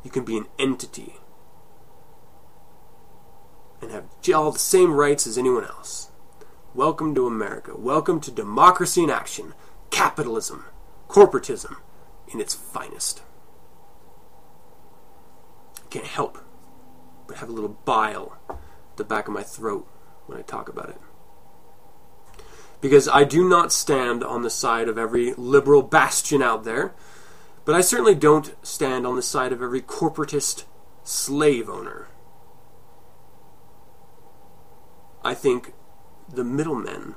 You 0.02 0.10
can 0.10 0.24
be 0.24 0.36
an 0.36 0.46
entity 0.58 1.16
and 3.80 3.90
have 3.90 4.04
all 4.34 4.52
the 4.52 4.58
same 4.58 4.92
rights 4.92 5.26
as 5.26 5.38
anyone 5.38 5.64
else. 5.64 6.10
Welcome 6.74 7.14
to 7.14 7.26
America. 7.26 7.76
Welcome 7.76 8.20
to 8.20 8.30
democracy 8.30 9.02
in 9.02 9.10
action, 9.10 9.54
capitalism, 9.90 10.64
corporatism 11.08 11.76
in 12.32 12.40
its 12.40 12.54
finest. 12.54 13.22
I 15.78 15.86
can't 15.90 16.06
help 16.06 16.38
but 17.26 17.38
have 17.38 17.48
a 17.48 17.52
little 17.52 17.76
bile 17.84 18.38
at 18.48 18.56
the 18.96 19.04
back 19.04 19.28
of 19.28 19.34
my 19.34 19.42
throat 19.42 19.86
when 20.26 20.38
I 20.38 20.42
talk 20.42 20.68
about 20.68 20.90
it. 20.90 20.98
Because 22.82 23.08
I 23.08 23.24
do 23.24 23.48
not 23.48 23.72
stand 23.72 24.22
on 24.22 24.42
the 24.42 24.50
side 24.50 24.88
of 24.88 24.98
every 24.98 25.32
liberal 25.34 25.82
bastion 25.82 26.42
out 26.42 26.64
there, 26.64 26.92
but 27.64 27.74
I 27.76 27.80
certainly 27.80 28.16
don't 28.16 28.54
stand 28.66 29.06
on 29.06 29.16
the 29.16 29.22
side 29.22 29.52
of 29.52 29.62
every 29.62 29.80
corporatist 29.80 30.64
slave 31.04 31.70
owner. 31.70 32.08
I 35.24 35.32
think 35.34 35.74
the 36.28 36.42
middlemen, 36.42 37.14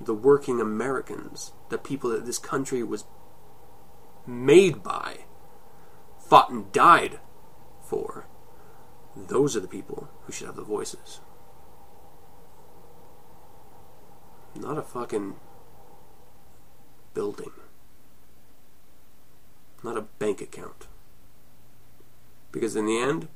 the 0.00 0.12
working 0.12 0.60
Americans, 0.60 1.52
the 1.68 1.78
people 1.78 2.10
that 2.10 2.26
this 2.26 2.38
country 2.38 2.82
was 2.82 3.04
made 4.26 4.82
by, 4.82 5.18
fought 6.18 6.50
and 6.50 6.72
died 6.72 7.20
for, 7.80 8.26
those 9.14 9.54
are 9.54 9.60
the 9.60 9.68
people 9.68 10.08
who 10.24 10.32
should 10.32 10.48
have 10.48 10.56
the 10.56 10.64
voices. 10.64 11.20
Not 14.54 14.78
a 14.78 14.82
fucking 14.82 15.34
building. 17.12 17.50
Not 19.82 19.96
a 19.96 20.02
bank 20.02 20.40
account. 20.40 20.86
Because 22.52 22.76
in 22.76 22.86
the 22.86 22.98
end, 22.98 23.28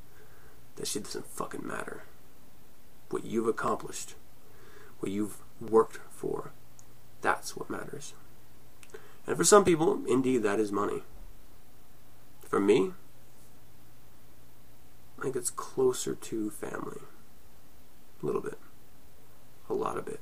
that 0.77 0.87
shit 0.87 1.05
doesn't 1.05 1.27
fucking 1.27 1.67
matter. 1.67 2.05
What 3.11 3.25
you've 3.25 3.49
accomplished, 3.49 4.15
what 5.01 5.11
you've 5.11 5.39
worked 5.61 5.99
for, 6.11 6.53
that's 7.21 7.57
what 7.57 7.69
matters. 7.69 8.15
And 9.27 9.37
for 9.37 9.45
some 9.45 9.65
people, 9.65 10.01
indeed, 10.07 10.43
that 10.45 10.61
is 10.61 10.73
money. 10.73 11.03
For 12.43 12.61
me, 12.61 12.93
I 15.19 15.23
think 15.23 15.37
it's 15.37 15.51
closer 15.51 16.15
to 16.15 16.51
family. 16.51 17.01
A 18.23 18.27
little 18.27 18.41
bit. 18.41 18.59
A 19.69 19.75
lot 19.75 19.99
of 19.99 20.09
it. 20.09 20.21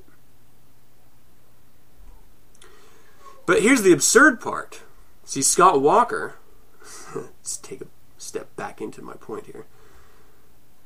But 3.47 3.63
here's 3.63 3.83
the 3.83 3.93
absurd 3.93 4.41
part. 4.41 4.83
See, 5.25 5.43
Scott 5.43 5.81
Walker, 5.81 6.35
let's 7.15 7.57
take 7.57 7.81
a 7.81 7.87
step 8.19 8.55
back 8.57 8.81
into 8.81 9.03
my 9.03 9.15
point 9.15 9.47
here, 9.47 9.67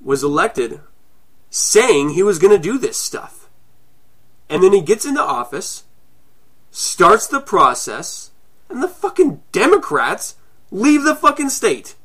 was 0.02 0.22
elected 0.22 0.80
saying 1.48 2.10
he 2.10 2.22
was 2.22 2.38
going 2.38 2.52
to 2.52 2.62
do 2.62 2.78
this 2.78 2.96
stuff. 2.96 3.48
And 4.48 4.62
then 4.62 4.72
he 4.72 4.80
gets 4.80 5.04
into 5.04 5.20
office, 5.20 5.84
starts 6.70 7.26
the 7.26 7.40
process, 7.40 8.30
and 8.68 8.82
the 8.82 8.88
fucking 8.88 9.42
Democrats 9.52 10.36
leave 10.70 11.02
the 11.02 11.14
fucking 11.14 11.48
state. 11.48 11.96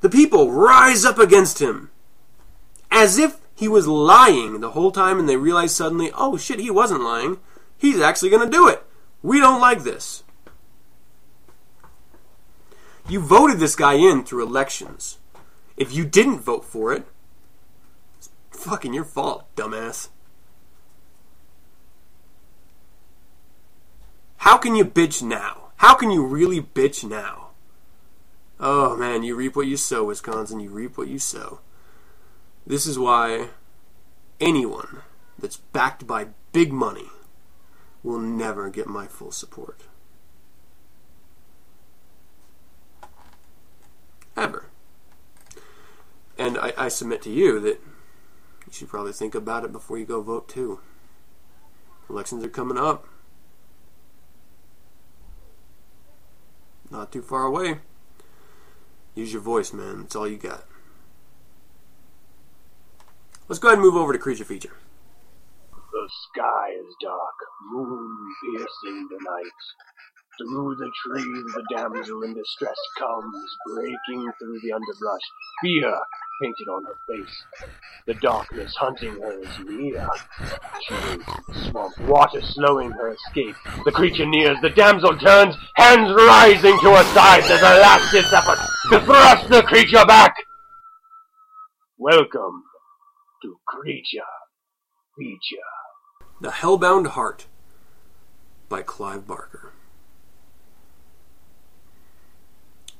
The 0.00 0.10
people 0.10 0.50
rise 0.50 1.04
up 1.04 1.18
against 1.18 1.60
him 1.60 1.90
as 2.90 3.18
if 3.18 3.38
he 3.54 3.68
was 3.68 3.86
lying 3.86 4.60
the 4.60 4.72
whole 4.72 4.90
time 4.90 5.18
and 5.18 5.28
they 5.28 5.36
realize 5.36 5.74
suddenly, 5.74 6.10
oh 6.14 6.36
shit, 6.36 6.58
he 6.58 6.70
wasn't 6.70 7.02
lying. 7.02 7.38
He's 7.82 7.98
actually 7.98 8.30
going 8.30 8.48
to 8.48 8.56
do 8.56 8.68
it. 8.68 8.80
We 9.24 9.40
don't 9.40 9.60
like 9.60 9.82
this. 9.82 10.22
You 13.08 13.18
voted 13.18 13.58
this 13.58 13.74
guy 13.74 13.94
in 13.94 14.22
through 14.22 14.46
elections. 14.46 15.18
If 15.76 15.92
you 15.92 16.04
didn't 16.04 16.38
vote 16.38 16.64
for 16.64 16.92
it, 16.92 17.04
it's 18.16 18.30
fucking 18.52 18.94
your 18.94 19.04
fault, 19.04 19.46
dumbass. 19.56 20.10
How 24.36 24.58
can 24.58 24.76
you 24.76 24.84
bitch 24.84 25.20
now? 25.20 25.72
How 25.78 25.94
can 25.94 26.12
you 26.12 26.24
really 26.24 26.60
bitch 26.60 27.02
now? 27.02 27.48
Oh 28.60 28.96
man, 28.96 29.24
you 29.24 29.34
reap 29.34 29.56
what 29.56 29.66
you 29.66 29.76
sow, 29.76 30.04
Wisconsin. 30.04 30.60
You 30.60 30.70
reap 30.70 30.96
what 30.96 31.08
you 31.08 31.18
sow. 31.18 31.58
This 32.64 32.86
is 32.86 32.96
why 32.96 33.48
anyone 34.40 34.98
that's 35.36 35.56
backed 35.56 36.06
by 36.06 36.28
big 36.52 36.72
money 36.72 37.10
will 38.02 38.18
never 38.18 38.68
get 38.70 38.86
my 38.86 39.06
full 39.06 39.30
support. 39.30 39.82
Ever. 44.36 44.66
And 46.38 46.58
I, 46.58 46.72
I 46.76 46.88
submit 46.88 47.22
to 47.22 47.30
you 47.30 47.60
that 47.60 47.80
you 48.66 48.72
should 48.72 48.88
probably 48.88 49.12
think 49.12 49.34
about 49.34 49.64
it 49.64 49.72
before 49.72 49.98
you 49.98 50.04
go 50.04 50.22
vote 50.22 50.48
too. 50.48 50.80
Elections 52.08 52.44
are 52.44 52.48
coming 52.48 52.78
up. 52.78 53.06
Not 56.90 57.12
too 57.12 57.22
far 57.22 57.44
away. 57.44 57.78
Use 59.14 59.32
your 59.32 59.42
voice, 59.42 59.72
man. 59.72 60.02
That's 60.02 60.16
all 60.16 60.28
you 60.28 60.36
got. 60.36 60.64
Let's 63.48 63.58
go 63.58 63.68
ahead 63.68 63.78
and 63.78 63.86
move 63.86 63.96
over 63.96 64.12
to 64.12 64.18
creature 64.18 64.44
feature. 64.44 64.76
The 65.92 66.08
sky 66.30 66.70
is 66.70 66.96
dark, 67.02 67.36
moon 67.70 68.34
piercing 68.42 69.08
the 69.10 69.18
night. 69.28 69.60
Through 70.38 70.76
the 70.76 70.90
trees 71.04 71.44
the 71.54 71.64
damsel 71.70 72.22
in 72.22 72.32
distress 72.32 72.78
comes, 72.98 73.56
breaking 73.66 74.32
through 74.38 74.58
the 74.62 74.72
underbrush, 74.72 75.20
fear 75.60 75.94
painted 76.40 76.68
on 76.70 76.84
her 76.84 76.96
face. 77.06 77.44
The 78.06 78.14
darkness 78.14 78.74
hunting 78.74 79.20
her 79.20 79.38
is 79.38 79.58
near. 79.66 80.08
She 80.88 80.94
the 80.94 81.70
swamp, 81.70 81.98
water 82.08 82.40
slowing 82.40 82.92
her 82.92 83.12
escape. 83.12 83.56
The 83.84 83.92
creature 83.92 84.24
nears, 84.24 84.56
the 84.62 84.70
damsel 84.70 85.18
turns, 85.18 85.54
hands 85.76 86.10
rising 86.16 86.78
to 86.80 86.96
her 86.96 87.04
sides 87.12 87.50
as 87.50 87.60
a 87.60 87.80
last 87.80 88.10
ditch 88.10 88.32
effort 88.32 88.58
to 88.92 89.00
thrust 89.04 89.50
the 89.50 89.62
creature 89.64 90.06
back. 90.06 90.36
Welcome 91.98 92.64
to 93.42 93.60
Creature 93.66 94.32
Feature. 95.18 95.81
The 96.42 96.50
Hellbound 96.50 97.06
Heart 97.10 97.46
by 98.68 98.82
Clive 98.82 99.28
Barker. 99.28 99.70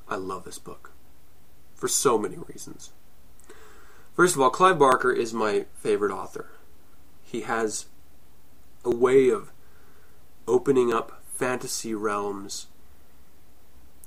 I 0.08 0.14
love 0.14 0.44
this 0.44 0.60
book 0.60 0.92
for 1.74 1.88
so 1.88 2.16
many 2.16 2.36
reasons. 2.36 2.92
First 4.14 4.36
of 4.36 4.40
all, 4.40 4.50
Clive 4.50 4.78
Barker 4.78 5.10
is 5.10 5.34
my 5.34 5.64
favorite 5.74 6.12
author. 6.12 6.50
He 7.20 7.40
has 7.40 7.86
a 8.84 8.94
way 8.94 9.28
of 9.28 9.50
opening 10.46 10.92
up 10.92 11.20
fantasy 11.34 11.96
realms 11.96 12.68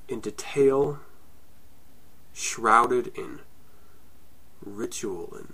into 0.07 0.31
tale 0.31 0.99
shrouded 2.33 3.07
in 3.17 3.41
ritual 4.61 5.33
and 5.35 5.53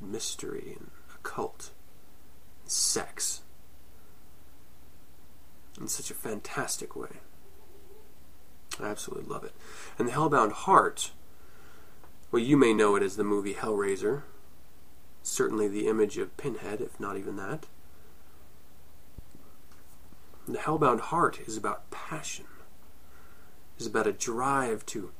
mystery 0.00 0.74
and 0.76 0.90
occult 1.14 1.70
sex 2.70 3.42
in 5.80 5.88
such 5.88 6.10
a 6.10 6.14
fantastic 6.14 6.94
way. 6.94 7.18
I 8.80 8.86
absolutely 8.86 9.28
love 9.28 9.44
it. 9.44 9.52
And 9.98 10.06
the 10.06 10.12
Hellbound 10.12 10.52
Heart, 10.52 11.10
well, 12.30 12.42
you 12.42 12.56
may 12.56 12.72
know 12.72 12.96
it 12.96 13.02
as 13.02 13.16
the 13.16 13.24
movie 13.24 13.54
Hellraiser. 13.54 14.22
Certainly 15.22 15.68
the 15.68 15.88
image 15.88 16.16
of 16.18 16.36
Pinhead, 16.36 16.80
if 16.80 16.98
not 17.00 17.16
even 17.16 17.36
that. 17.36 17.66
The 20.46 20.58
Hellbound 20.58 21.00
Heart 21.00 21.40
is 21.46 21.56
about 21.56 21.90
passion, 21.90 22.46
is 23.78 23.86
about 23.86 24.06
a 24.06 24.12
drive 24.12 24.86
to 24.86 25.12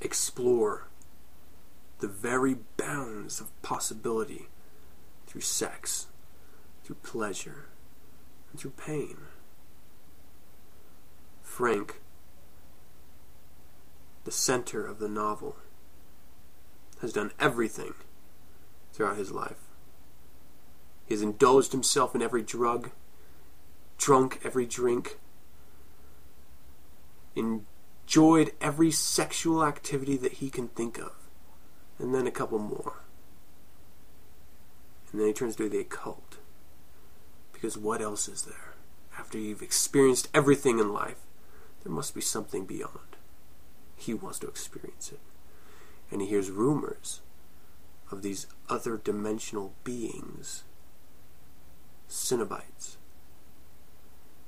explore 0.00 0.88
the 2.00 2.08
very 2.08 2.56
bounds 2.76 3.40
of 3.40 3.62
possibility 3.62 4.48
through 5.28 5.42
sex, 5.42 6.06
through 6.82 6.96
pleasure, 6.96 7.66
and 8.50 8.58
through 8.58 8.70
pain. 8.72 9.18
Frank, 11.42 12.00
the 14.24 14.30
center 14.30 14.86
of 14.86 14.98
the 14.98 15.08
novel, 15.08 15.56
has 17.02 17.12
done 17.12 17.30
everything 17.38 17.92
throughout 18.92 19.18
his 19.18 19.30
life. 19.30 19.60
He 21.06 21.14
has 21.14 21.22
indulged 21.22 21.72
himself 21.72 22.14
in 22.14 22.22
every 22.22 22.42
drug, 22.42 22.90
drunk 23.98 24.40
every 24.42 24.66
drink, 24.66 25.18
enjoyed 27.36 28.52
every 28.60 28.90
sexual 28.90 29.64
activity 29.64 30.16
that 30.16 30.34
he 30.34 30.48
can 30.48 30.68
think 30.68 30.98
of, 30.98 31.12
and 31.98 32.14
then 32.14 32.26
a 32.26 32.30
couple 32.30 32.58
more. 32.58 33.02
And 35.10 35.20
then 35.20 35.28
he 35.28 35.32
turns 35.32 35.56
to 35.56 35.68
the 35.68 35.78
occult. 35.78 36.36
Because 37.52 37.76
what 37.78 38.00
else 38.00 38.28
is 38.28 38.42
there? 38.42 38.74
After 39.18 39.38
you've 39.38 39.62
experienced 39.62 40.28
everything 40.32 40.78
in 40.78 40.92
life, 40.92 41.20
there 41.82 41.92
must 41.92 42.14
be 42.14 42.20
something 42.20 42.66
beyond. 42.66 43.16
He 43.96 44.14
wants 44.14 44.38
to 44.40 44.48
experience 44.48 45.10
it. 45.10 45.20
And 46.10 46.20
he 46.20 46.28
hears 46.28 46.50
rumors 46.50 47.20
of 48.10 48.22
these 48.22 48.46
other 48.68 48.96
dimensional 48.96 49.74
beings, 49.84 50.62
Cenobites, 52.08 52.96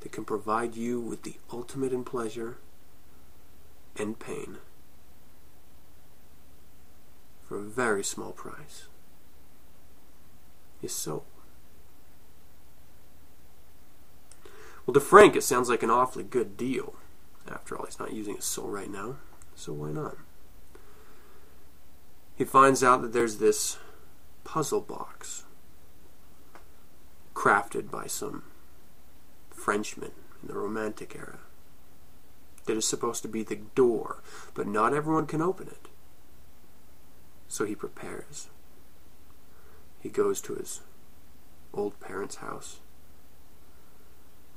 that 0.00 0.12
can 0.12 0.24
provide 0.24 0.76
you 0.76 1.00
with 1.00 1.24
the 1.24 1.34
ultimate 1.52 1.92
in 1.92 2.04
pleasure 2.04 2.58
and 3.96 4.18
pain 4.18 4.58
for 7.42 7.58
a 7.58 7.62
very 7.62 8.04
small 8.04 8.32
price. 8.32 8.86
His 10.80 10.94
soul. 10.94 11.24
Well, 14.86 14.94
to 14.94 15.00
Frank, 15.00 15.36
it 15.36 15.42
sounds 15.42 15.68
like 15.68 15.82
an 15.82 15.90
awfully 15.90 16.24
good 16.24 16.56
deal. 16.56 16.94
After 17.48 17.76
all, 17.76 17.84
he's 17.84 17.98
not 17.98 18.12
using 18.12 18.36
his 18.36 18.44
soul 18.44 18.68
right 18.68 18.90
now, 18.90 19.16
so 19.54 19.72
why 19.72 19.90
not? 19.90 20.16
He 22.34 22.44
finds 22.44 22.82
out 22.82 23.02
that 23.02 23.12
there's 23.12 23.36
this 23.36 23.78
puzzle 24.44 24.80
box 24.80 25.44
crafted 27.34 27.90
by 27.90 28.06
some 28.06 28.44
Frenchman 29.50 30.12
in 30.42 30.48
the 30.48 30.54
Romantic 30.54 31.14
era 31.14 31.38
that 32.66 32.76
is 32.76 32.86
supposed 32.86 33.22
to 33.22 33.28
be 33.28 33.42
the 33.42 33.60
door, 33.74 34.22
but 34.54 34.66
not 34.66 34.94
everyone 34.94 35.26
can 35.26 35.42
open 35.42 35.68
it. 35.68 35.88
So 37.48 37.64
he 37.64 37.74
prepares. 37.74 38.48
He 40.00 40.08
goes 40.08 40.40
to 40.42 40.54
his 40.54 40.80
old 41.72 41.98
parents' 42.00 42.36
house, 42.36 42.80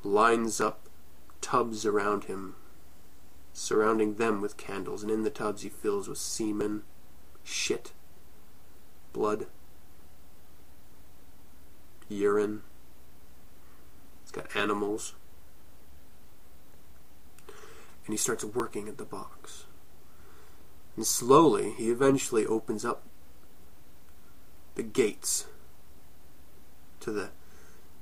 lines 0.03 0.59
up 0.61 0.87
tubs 1.41 1.85
around 1.85 2.25
him, 2.25 2.55
surrounding 3.51 4.15
them 4.15 4.41
with 4.41 4.57
candles, 4.57 5.03
and 5.03 5.11
in 5.11 5.23
the 5.23 5.29
tubs 5.29 5.61
he 5.61 5.69
fills 5.69 6.07
with 6.07 6.17
semen, 6.17 6.83
shit, 7.43 7.91
blood, 9.11 9.47
urine. 12.07 12.63
It's 14.23 14.31
got 14.31 14.55
animals. 14.55 15.13
And 18.05 18.13
he 18.13 18.17
starts 18.17 18.43
working 18.43 18.87
at 18.87 18.97
the 18.97 19.05
box. 19.05 19.65
And 20.95 21.05
slowly, 21.05 21.71
he 21.71 21.89
eventually 21.89 22.45
opens 22.45 22.83
up 22.83 23.03
the 24.75 24.83
gates 24.83 25.45
to 26.99 27.11
the 27.11 27.29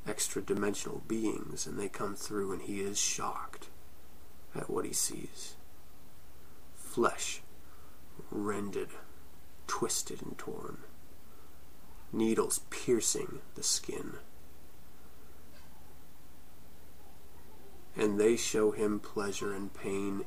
extra 0.07 0.41
dimensional 0.41 1.01
beings, 1.07 1.65
and 1.65 1.79
they 1.79 1.89
come 1.89 2.15
through, 2.15 2.51
and 2.51 2.63
he 2.63 2.79
is 2.81 2.99
shocked 2.99 3.67
at 4.55 4.69
what 4.69 4.85
he 4.85 4.93
sees. 4.93 5.55
Flesh 6.75 7.41
rended, 8.29 8.89
twisted, 9.67 10.21
and 10.21 10.37
torn, 10.37 10.79
needles 12.11 12.61
piercing 12.69 13.39
the 13.55 13.63
skin. 13.63 14.13
And 17.95 18.19
they 18.19 18.35
show 18.35 18.71
him 18.71 18.99
pleasure 18.99 19.53
and 19.53 19.73
pain 19.73 20.25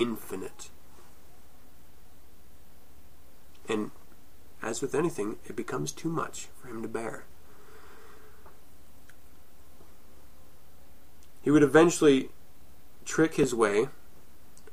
infinite 0.00 0.70
And 3.70 3.92
as 4.62 4.82
with 4.82 4.94
anything, 4.94 5.36
it 5.46 5.56
becomes 5.56 5.92
too 5.92 6.08
much 6.08 6.48
for 6.56 6.68
him 6.68 6.82
to 6.82 6.88
bear. 6.88 7.24
He 11.42 11.50
would 11.50 11.62
eventually 11.62 12.30
trick 13.04 13.34
his 13.34 13.54
way 13.54 13.88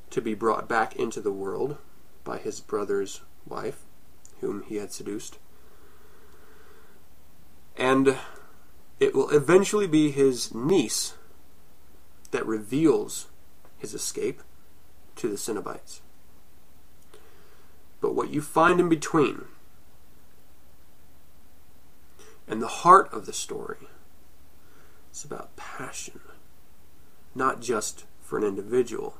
to 0.09 0.21
be 0.21 0.33
brought 0.33 0.67
back 0.67 0.95
into 0.95 1.21
the 1.21 1.31
world 1.31 1.77
by 2.23 2.37
his 2.37 2.59
brother's 2.59 3.21
wife, 3.45 3.83
whom 4.41 4.63
he 4.63 4.75
had 4.75 4.91
seduced. 4.91 5.37
And 7.77 8.17
it 8.99 9.15
will 9.15 9.29
eventually 9.29 9.87
be 9.87 10.11
his 10.11 10.53
niece 10.53 11.13
that 12.31 12.45
reveals 12.45 13.27
his 13.77 13.93
escape 13.93 14.41
to 15.15 15.29
the 15.29 15.35
Cenobites. 15.35 16.01
But 18.01 18.13
what 18.13 18.29
you 18.29 18.41
find 18.41 18.79
in 18.79 18.89
between 18.89 19.45
and 22.47 22.61
the 22.61 22.67
heart 22.67 23.11
of 23.11 23.25
the 23.25 23.33
story 23.33 23.87
is 25.11 25.23
about 25.23 25.55
passion, 25.55 26.21
not 27.35 27.61
just 27.61 28.05
for 28.21 28.37
an 28.37 28.43
individual, 28.43 29.17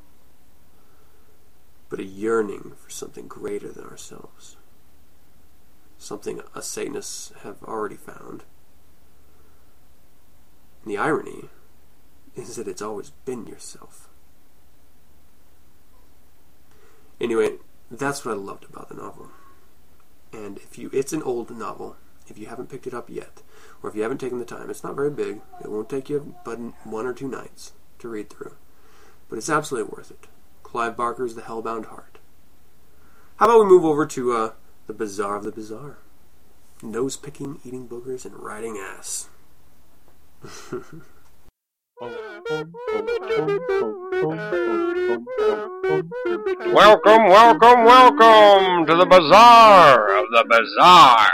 but 1.90 2.00
a 2.00 2.06
yearning 2.06 2.74
for 2.78 2.90
something 2.90 3.28
greater 3.28 3.72
than 3.72 3.86
ourselves. 3.86 4.58
Something 5.98 6.42
us 6.54 6.68
Satanists 6.68 7.32
have 7.44 7.64
already 7.64 7.96
found. 7.96 8.44
And 10.84 10.92
the 10.92 10.98
irony 10.98 11.50
is 12.36 12.56
that 12.56 12.68
it's 12.68 12.82
always 12.82 13.10
been 13.26 13.48
yourself. 13.48 14.10
Anyway, 17.20 17.56
that's 17.90 18.24
what 18.24 18.34
I 18.34 18.38
loved 18.38 18.66
about 18.66 18.90
the 18.90 18.96
novel. 18.96 19.32
And 20.32 20.58
if 20.58 20.78
you 20.78 20.90
it's 20.94 21.14
an 21.14 21.24
old 21.24 21.50
novel, 21.50 21.96
if 22.30 22.38
you 22.38 22.48
haven't 22.48 22.70
picked 22.70 22.88
it 22.88 22.94
up 22.94 23.10
yet, 23.10 23.42
or 23.82 23.90
if 23.90 23.96
you 23.96 24.04
haven't 24.04 24.20
taken 24.20 24.40
the 24.40 24.46
time, 24.46 24.70
it's 24.70 24.84
not 24.84 24.96
very 24.96 25.10
big. 25.10 25.42
It 25.62 25.72
won't 25.72 25.90
take 25.90 26.10
you 26.10 26.36
but 26.44 26.58
one 26.86 27.06
or 27.06 27.14
two 27.14 27.28
nights 27.28 27.74
to 28.00 28.08
read 28.08 28.30
through. 28.30 28.56
But 29.30 29.38
it's 29.38 29.50
absolutely 29.50 29.92
worth 29.96 30.12
it. 30.12 30.28
Clive 30.64 30.96
Barker's 30.98 31.36
The 31.36 31.42
Hellbound 31.42 31.86
Heart. 31.88 32.20
How 33.38 33.46
about 33.46 33.60
we 33.60 33.66
move 33.66 33.86
over 33.86 34.06
to 34.06 34.34
uh, 34.34 34.52
the 34.88 34.94
Bazaar 34.94 35.36
of 35.36 35.44
the 35.44 35.52
Bazaar? 35.52 35.98
Nose 36.82 37.18
picking, 37.18 37.60
eating 37.64 37.88
boogers, 37.88 38.26
and 38.26 38.36
riding 38.36 38.78
ass. 38.78 39.30
Welcome, 46.74 47.26
welcome, 47.28 47.84
welcome 47.86 48.86
to 48.86 48.96
the 48.96 49.06
Bazaar 49.10 50.18
of 50.18 50.26
the 50.32 50.46
Bazaar. 50.48 51.28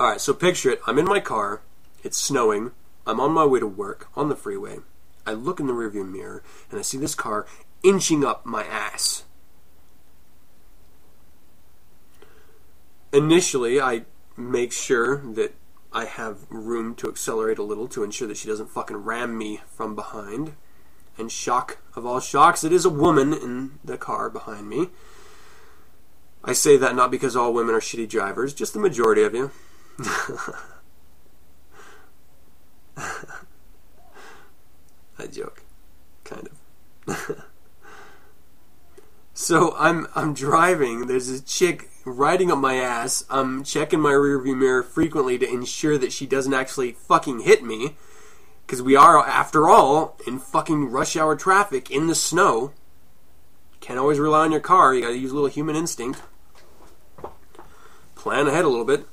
Alright, 0.00 0.22
so 0.22 0.32
picture 0.32 0.70
it. 0.70 0.80
I'm 0.86 0.98
in 0.98 1.04
my 1.04 1.20
car. 1.20 1.60
It's 2.02 2.16
snowing. 2.16 2.70
I'm 3.06 3.20
on 3.20 3.32
my 3.32 3.44
way 3.44 3.60
to 3.60 3.66
work 3.66 4.08
on 4.16 4.30
the 4.30 4.36
freeway. 4.36 4.78
I 5.26 5.34
look 5.34 5.60
in 5.60 5.66
the 5.66 5.74
rearview 5.74 6.10
mirror 6.10 6.42
and 6.70 6.78
I 6.78 6.82
see 6.82 6.96
this 6.96 7.14
car 7.14 7.46
inching 7.82 8.24
up 8.24 8.46
my 8.46 8.64
ass. 8.64 9.24
Initially, 13.12 13.78
I 13.78 14.06
make 14.38 14.72
sure 14.72 15.18
that 15.34 15.54
I 15.92 16.06
have 16.06 16.46
room 16.48 16.94
to 16.94 17.08
accelerate 17.10 17.58
a 17.58 17.62
little 17.62 17.88
to 17.88 18.02
ensure 18.02 18.28
that 18.28 18.38
she 18.38 18.48
doesn't 18.48 18.70
fucking 18.70 18.96
ram 18.96 19.36
me 19.36 19.60
from 19.66 19.94
behind. 19.94 20.54
And 21.18 21.30
shock 21.30 21.76
of 21.94 22.06
all 22.06 22.20
shocks, 22.20 22.64
it 22.64 22.72
is 22.72 22.86
a 22.86 22.90
woman 22.90 23.34
in 23.34 23.78
the 23.84 23.98
car 23.98 24.30
behind 24.30 24.66
me. 24.66 24.88
I 26.42 26.54
say 26.54 26.78
that 26.78 26.96
not 26.96 27.10
because 27.10 27.36
all 27.36 27.52
women 27.52 27.74
are 27.74 27.80
shitty 27.80 28.08
drivers, 28.08 28.54
just 28.54 28.72
the 28.72 28.80
majority 28.80 29.24
of 29.24 29.34
you. 29.34 29.50
I 35.18 35.26
joke, 35.30 35.64
kind 36.24 36.48
of. 37.06 37.44
so 39.34 39.74
I'm 39.78 40.06
I'm 40.14 40.32
driving. 40.34 41.06
There's 41.06 41.28
a 41.28 41.42
chick 41.42 41.90
riding 42.04 42.50
up 42.50 42.58
my 42.58 42.76
ass. 42.76 43.24
I'm 43.28 43.62
checking 43.64 44.00
my 44.00 44.12
rearview 44.12 44.56
mirror 44.56 44.82
frequently 44.82 45.36
to 45.38 45.48
ensure 45.48 45.98
that 45.98 46.12
she 46.12 46.26
doesn't 46.26 46.54
actually 46.54 46.92
fucking 46.92 47.40
hit 47.40 47.62
me, 47.62 47.96
because 48.66 48.82
we 48.82 48.96
are, 48.96 49.18
after 49.18 49.68
all, 49.68 50.16
in 50.26 50.38
fucking 50.38 50.90
rush 50.90 51.16
hour 51.16 51.36
traffic 51.36 51.90
in 51.90 52.06
the 52.06 52.14
snow. 52.14 52.72
Can't 53.80 53.98
always 53.98 54.18
rely 54.18 54.44
on 54.44 54.52
your 54.52 54.60
car. 54.60 54.94
You 54.94 55.02
got 55.02 55.08
to 55.08 55.18
use 55.18 55.32
a 55.32 55.34
little 55.34 55.48
human 55.48 55.74
instinct. 55.74 56.22
Plan 58.14 58.46
ahead 58.46 58.64
a 58.64 58.68
little 58.68 58.84
bit. 58.84 59.06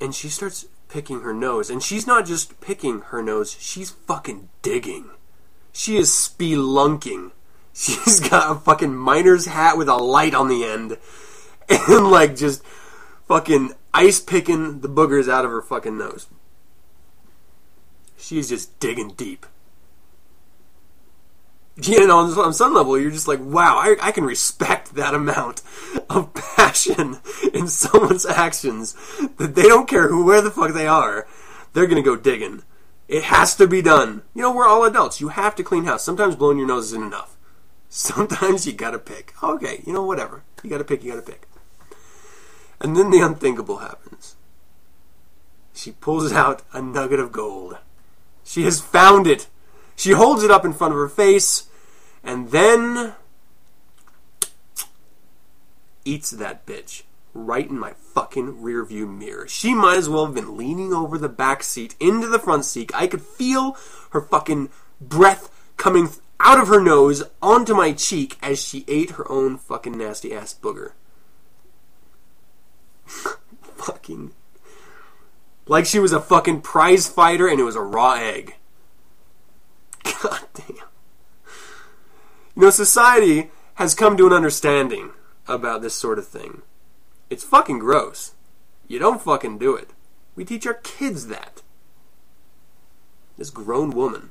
And 0.00 0.14
she 0.14 0.28
starts 0.28 0.66
picking 0.88 1.20
her 1.20 1.34
nose. 1.34 1.70
And 1.70 1.82
she's 1.82 2.06
not 2.06 2.26
just 2.26 2.60
picking 2.60 3.00
her 3.00 3.22
nose, 3.22 3.56
she's 3.58 3.90
fucking 3.90 4.48
digging. 4.62 5.10
She 5.72 5.96
is 5.96 6.10
spelunking. 6.10 7.32
She's 7.78 8.18
got 8.18 8.50
a 8.50 8.58
fucking 8.58 8.96
miner's 8.96 9.46
hat 9.46 9.78
with 9.78 9.88
a 9.88 9.94
light 9.94 10.34
on 10.34 10.48
the 10.48 10.64
end. 10.64 10.96
And 11.70 12.10
like 12.10 12.34
just 12.34 12.64
fucking 13.28 13.74
ice 13.92 14.20
picking 14.20 14.80
the 14.80 14.88
boogers 14.88 15.28
out 15.28 15.44
of 15.44 15.50
her 15.50 15.60
fucking 15.60 15.98
nose. 15.98 16.26
She's 18.16 18.48
just 18.48 18.80
digging 18.80 19.10
deep. 19.10 19.46
You 21.82 22.08
know, 22.08 22.18
on 22.18 22.52
some 22.52 22.74
level, 22.74 22.98
you're 22.98 23.12
just 23.12 23.28
like, 23.28 23.38
wow, 23.40 23.76
I, 23.76 23.94
I 24.02 24.10
can 24.10 24.24
respect 24.24 24.96
that 24.96 25.14
amount 25.14 25.62
of 26.10 26.34
passion 26.56 27.20
in 27.54 27.68
someone's 27.68 28.26
actions 28.26 28.96
that 29.36 29.54
they 29.54 29.62
don't 29.62 29.88
care 29.88 30.08
who, 30.08 30.24
where 30.24 30.40
the 30.40 30.50
fuck 30.50 30.74
they 30.74 30.88
are. 30.88 31.28
They're 31.72 31.86
gonna 31.86 32.02
go 32.02 32.16
digging. 32.16 32.64
It 33.06 33.24
has 33.24 33.54
to 33.56 33.68
be 33.68 33.80
done. 33.80 34.22
You 34.34 34.42
know, 34.42 34.52
we're 34.52 34.66
all 34.66 34.84
adults. 34.84 35.20
You 35.20 35.28
have 35.28 35.54
to 35.54 35.62
clean 35.62 35.84
house. 35.84 36.02
Sometimes 36.02 36.34
blowing 36.34 36.58
your 36.58 36.66
nose 36.66 36.86
isn't 36.86 37.02
enough. 37.02 37.36
Sometimes 37.88 38.66
you 38.66 38.72
gotta 38.72 38.98
pick. 38.98 39.32
Okay, 39.40 39.82
you 39.86 39.92
know, 39.92 40.02
whatever. 40.02 40.42
You 40.64 40.70
gotta 40.70 40.84
pick, 40.84 41.04
you 41.04 41.12
gotta 41.12 41.22
pick. 41.22 41.46
And 42.80 42.96
then 42.96 43.10
the 43.10 43.20
unthinkable 43.20 43.78
happens. 43.78 44.34
She 45.74 45.92
pulls 45.92 46.32
out 46.32 46.62
a 46.72 46.82
nugget 46.82 47.20
of 47.20 47.30
gold. 47.30 47.78
She 48.42 48.64
has 48.64 48.80
found 48.80 49.28
it. 49.28 49.46
She 49.94 50.10
holds 50.10 50.42
it 50.42 50.50
up 50.50 50.64
in 50.64 50.72
front 50.72 50.92
of 50.92 50.98
her 50.98 51.08
face 51.08 51.67
and 52.28 52.50
then 52.50 53.14
eats 56.04 56.30
that 56.30 56.66
bitch 56.66 57.04
right 57.32 57.70
in 57.70 57.78
my 57.78 57.92
fucking 57.92 58.58
rearview 58.58 59.08
mirror. 59.08 59.48
She 59.48 59.72
might 59.72 59.96
as 59.96 60.10
well 60.10 60.26
have 60.26 60.34
been 60.34 60.54
leaning 60.54 60.92
over 60.92 61.16
the 61.16 61.30
back 61.30 61.62
seat 61.62 61.94
into 61.98 62.26
the 62.26 62.38
front 62.38 62.66
seat. 62.66 62.90
I 62.94 63.06
could 63.06 63.22
feel 63.22 63.78
her 64.10 64.20
fucking 64.20 64.68
breath 65.00 65.50
coming 65.78 66.10
out 66.38 66.60
of 66.60 66.68
her 66.68 66.82
nose 66.82 67.22
onto 67.40 67.72
my 67.72 67.92
cheek 67.92 68.36
as 68.42 68.62
she 68.62 68.84
ate 68.88 69.12
her 69.12 69.30
own 69.32 69.56
fucking 69.56 69.96
nasty 69.96 70.34
ass 70.34 70.54
booger. 70.54 70.92
fucking. 73.62 74.32
Like 75.66 75.86
she 75.86 75.98
was 75.98 76.12
a 76.12 76.20
fucking 76.20 76.60
prize 76.60 77.08
fighter 77.08 77.48
and 77.48 77.58
it 77.58 77.64
was 77.64 77.76
a 77.76 77.80
raw 77.80 78.12
egg. 78.14 78.56
God 80.22 80.44
damn. 80.52 80.88
You 82.58 82.64
know, 82.64 82.70
society 82.70 83.52
has 83.74 83.94
come 83.94 84.16
to 84.16 84.26
an 84.26 84.32
understanding 84.32 85.10
about 85.46 85.80
this 85.80 85.94
sort 85.94 86.18
of 86.18 86.26
thing. 86.26 86.62
It's 87.30 87.44
fucking 87.44 87.78
gross. 87.78 88.34
You 88.88 88.98
don't 88.98 89.22
fucking 89.22 89.58
do 89.58 89.76
it. 89.76 89.90
We 90.34 90.44
teach 90.44 90.66
our 90.66 90.74
kids 90.74 91.28
that. 91.28 91.62
This 93.36 93.50
grown 93.50 93.90
woman. 93.90 94.30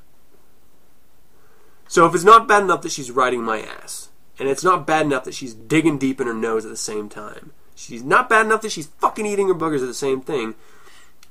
So 1.87 2.05
if 2.05 2.13
it's 2.13 2.25
not 2.25 2.49
bad 2.49 2.63
enough 2.63 2.81
that 2.81 2.91
she's 2.91 3.11
riding 3.11 3.43
my 3.43 3.61
ass, 3.61 4.09
and 4.37 4.49
it's 4.49 4.63
not 4.63 4.85
bad 4.85 5.05
enough 5.05 5.23
that 5.23 5.33
she's 5.33 5.53
digging 5.53 5.97
deep 5.97 6.19
in 6.19 6.27
her 6.27 6.33
nose 6.33 6.65
at 6.65 6.69
the 6.69 6.75
same 6.75 7.07
time, 7.07 7.53
she's 7.75 8.03
not 8.03 8.27
bad 8.27 8.45
enough 8.45 8.61
that 8.63 8.73
she's 8.73 8.87
fucking 8.87 9.25
eating 9.25 9.47
her 9.47 9.55
boogers 9.55 9.79
at 9.79 9.87
the 9.87 9.93
same 9.93 10.19
thing, 10.19 10.55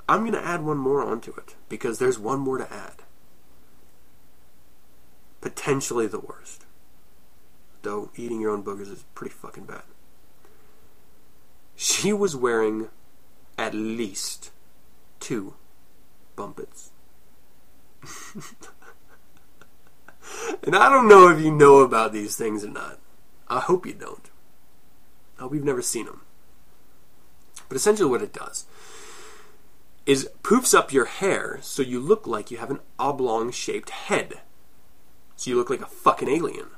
I'm 0.09 0.33
to 0.33 0.43
add 0.43 0.65
one 0.65 0.79
more 0.79 1.03
onto 1.03 1.35
it, 1.35 1.57
because 1.69 1.99
there's 1.99 2.19
one 2.19 2.39
more 2.39 2.57
to 2.57 2.73
add. 2.73 3.03
Potentially 5.43 6.07
the 6.07 6.21
worst. 6.21 6.63
Though 7.87 8.11
eating 8.17 8.41
your 8.41 8.51
own 8.51 8.65
boogers 8.65 8.91
is 8.91 9.05
pretty 9.15 9.33
fucking 9.33 9.67
bad. 9.67 9.85
She 11.77 12.13
was 12.13 12.35
wearing 12.35 12.89
at 13.57 13.75
least 13.75 14.51
two 15.21 15.55
Bumpits. 16.35 16.91
and 20.65 20.75
I 20.75 20.89
don't 20.89 21.07
know 21.07 21.29
if 21.29 21.41
you 21.41 21.53
know 21.53 21.79
about 21.79 22.13
these 22.13 22.35
things 22.35 22.65
or 22.65 22.71
not. 22.71 22.99
I 23.47 23.61
hope 23.61 23.87
you 23.87 23.93
don't. 23.93 24.31
Hope 25.39 25.55
you've 25.55 25.63
never 25.63 25.81
seen 25.81 26.07
them. 26.07 26.23
But 27.69 27.77
essentially, 27.77 28.11
what 28.11 28.21
it 28.21 28.33
does 28.33 28.67
is 30.07 30.29
poofs 30.43 30.77
up 30.77 30.93
your 30.93 31.05
hair 31.05 31.61
so 31.63 31.83
you 31.83 32.01
look 32.01 32.27
like 32.27 32.51
you 32.51 32.57
have 32.57 32.73
an 32.73 32.81
oblong 32.99 33.53
shaped 33.53 33.91
head. 33.91 34.41
So 35.37 35.51
you 35.51 35.57
look 35.57 35.71
like 35.71 35.83
a 35.83 35.87
fucking 35.87 36.29
alien. 36.29 36.71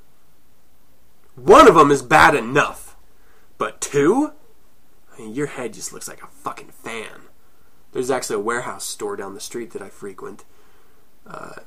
One 1.39 1.69
of 1.69 1.77
them 1.77 1.91
is 1.91 2.03
bad 2.03 2.35
enough. 2.35 2.97
But 3.59 3.81
two? 3.81 4.33
I 5.13 5.21
mean, 5.21 5.35
your 5.35 5.47
head 5.47 5.73
just 5.73 5.93
looks 5.93 6.09
like 6.09 6.23
a 6.23 6.27
fucking 6.27 6.71
fan. 6.71 7.29
There's 7.93 8.11
actually 8.11 8.37
a 8.37 8.41
warehouse 8.41 8.85
store 8.85 9.17
down 9.17 9.35
the 9.35 9.41
street 9.41 9.71
that 9.73 9.83
I 9.83 9.89
frequent. 9.89 10.45
Uh, 11.27 11.61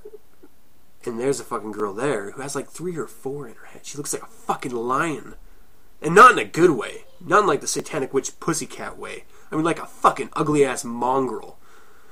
and 1.05 1.19
there's 1.19 1.39
a 1.39 1.45
fucking 1.45 1.71
girl 1.71 1.93
there 1.93 2.31
who 2.31 2.41
has 2.41 2.55
like 2.55 2.69
three 2.69 2.97
or 2.97 3.07
four 3.07 3.47
in 3.47 3.55
her 3.55 3.65
head. 3.65 3.85
She 3.85 3.97
looks 3.97 4.13
like 4.13 4.23
a 4.23 4.27
fucking 4.27 4.71
lion. 4.71 5.35
And 6.01 6.15
not 6.15 6.31
in 6.33 6.39
a 6.39 6.45
good 6.45 6.71
way. 6.71 7.05
Not 7.19 7.41
in 7.41 7.47
like 7.47 7.61
the 7.61 7.67
satanic 7.67 8.13
witch 8.13 8.39
pussycat 8.39 8.97
way. 8.97 9.23
I 9.51 9.55
mean, 9.55 9.63
like 9.63 9.81
a 9.81 9.85
fucking 9.85 10.29
ugly 10.33 10.65
ass 10.65 10.83
mongrel. 10.83 11.57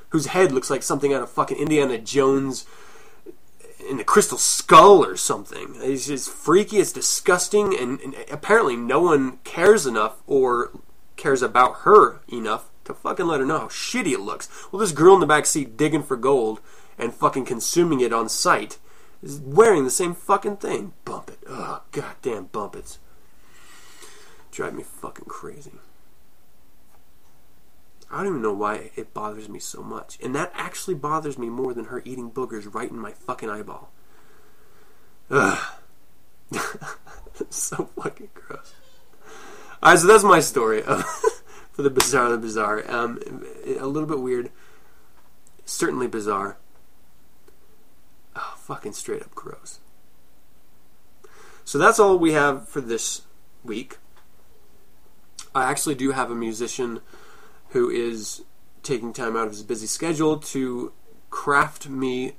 Whose 0.09 0.27
head 0.27 0.51
looks 0.51 0.69
like 0.69 0.81
something 0.81 1.13
out 1.13 1.21
of 1.21 1.29
fucking 1.29 1.57
Indiana 1.57 1.97
Jones 1.97 2.65
in 3.87 3.97
the 3.97 4.03
Crystal 4.03 4.37
Skull 4.37 5.03
or 5.03 5.15
something. 5.15 5.75
It's 5.77 6.07
just 6.07 6.29
freaky, 6.29 6.77
it's 6.77 6.91
disgusting, 6.91 7.77
and, 7.77 7.99
and 8.01 8.15
apparently 8.31 8.75
no 8.75 9.01
one 9.01 9.37
cares 9.43 9.85
enough 9.85 10.21
or 10.27 10.71
cares 11.15 11.41
about 11.41 11.79
her 11.79 12.21
enough 12.27 12.69
to 12.85 12.93
fucking 12.93 13.27
let 13.27 13.39
her 13.39 13.45
know 13.45 13.59
how 13.59 13.67
shitty 13.67 14.13
it 14.13 14.19
looks. 14.19 14.49
Well, 14.71 14.79
this 14.79 14.91
girl 14.91 15.13
in 15.13 15.19
the 15.19 15.27
back 15.27 15.45
seat 15.45 15.77
digging 15.77 16.03
for 16.03 16.17
gold 16.17 16.59
and 16.97 17.13
fucking 17.13 17.45
consuming 17.45 18.01
it 18.01 18.13
on 18.13 18.29
sight 18.29 18.77
is 19.21 19.39
wearing 19.39 19.83
the 19.83 19.91
same 19.91 20.15
fucking 20.15 20.57
thing. 20.57 20.93
Bump 21.05 21.29
it. 21.29 21.39
Ugh, 21.47 21.81
goddamn 21.91 22.45
bump 22.45 22.75
it. 22.75 22.97
Drive 24.51 24.73
me 24.73 24.83
fucking 24.83 25.25
crazy. 25.25 25.73
I 28.11 28.17
don't 28.17 28.27
even 28.27 28.41
know 28.41 28.53
why 28.53 28.91
it 28.95 29.13
bothers 29.13 29.47
me 29.47 29.59
so 29.59 29.83
much. 29.83 30.17
And 30.23 30.33
that 30.35 30.51
actually 30.55 30.95
bothers 30.95 31.37
me 31.37 31.49
more 31.49 31.73
than 31.73 31.85
her 31.85 32.01
eating 32.05 32.31
boogers 32.31 32.73
right 32.73 32.89
in 32.89 32.99
my 32.99 33.11
fucking 33.11 33.49
eyeball. 33.49 33.91
Ugh. 35.29 35.59
so 37.49 37.89
fucking 38.01 38.29
gross. 38.33 38.73
Alright, 39.83 39.99
so 39.99 40.07
that's 40.07 40.23
my 40.23 40.39
story 40.39 40.81
for 41.71 41.83
the 41.83 41.89
bizarre 41.91 42.29
the 42.29 42.37
bizarre. 42.37 42.83
Um, 42.91 43.21
a 43.65 43.85
little 43.85 44.09
bit 44.09 44.19
weird. 44.19 44.51
Certainly 45.65 46.07
bizarre. 46.07 46.57
Oh, 48.35 48.55
fucking 48.57 48.93
straight 48.93 49.21
up 49.21 49.35
gross. 49.35 49.79
So 51.63 51.77
that's 51.77 51.99
all 51.99 52.17
we 52.17 52.33
have 52.33 52.67
for 52.67 52.81
this 52.81 53.21
week. 53.63 53.97
I 55.53 55.69
actually 55.69 55.95
do 55.95 56.11
have 56.11 56.31
a 56.31 56.35
musician 56.35 57.01
who 57.69 57.89
is 57.89 58.43
taking 58.83 59.13
time 59.13 59.35
out 59.35 59.45
of 59.45 59.51
his 59.51 59.63
busy 59.63 59.87
schedule 59.87 60.37
to 60.37 60.91
craft 61.29 61.89
me 61.89 62.33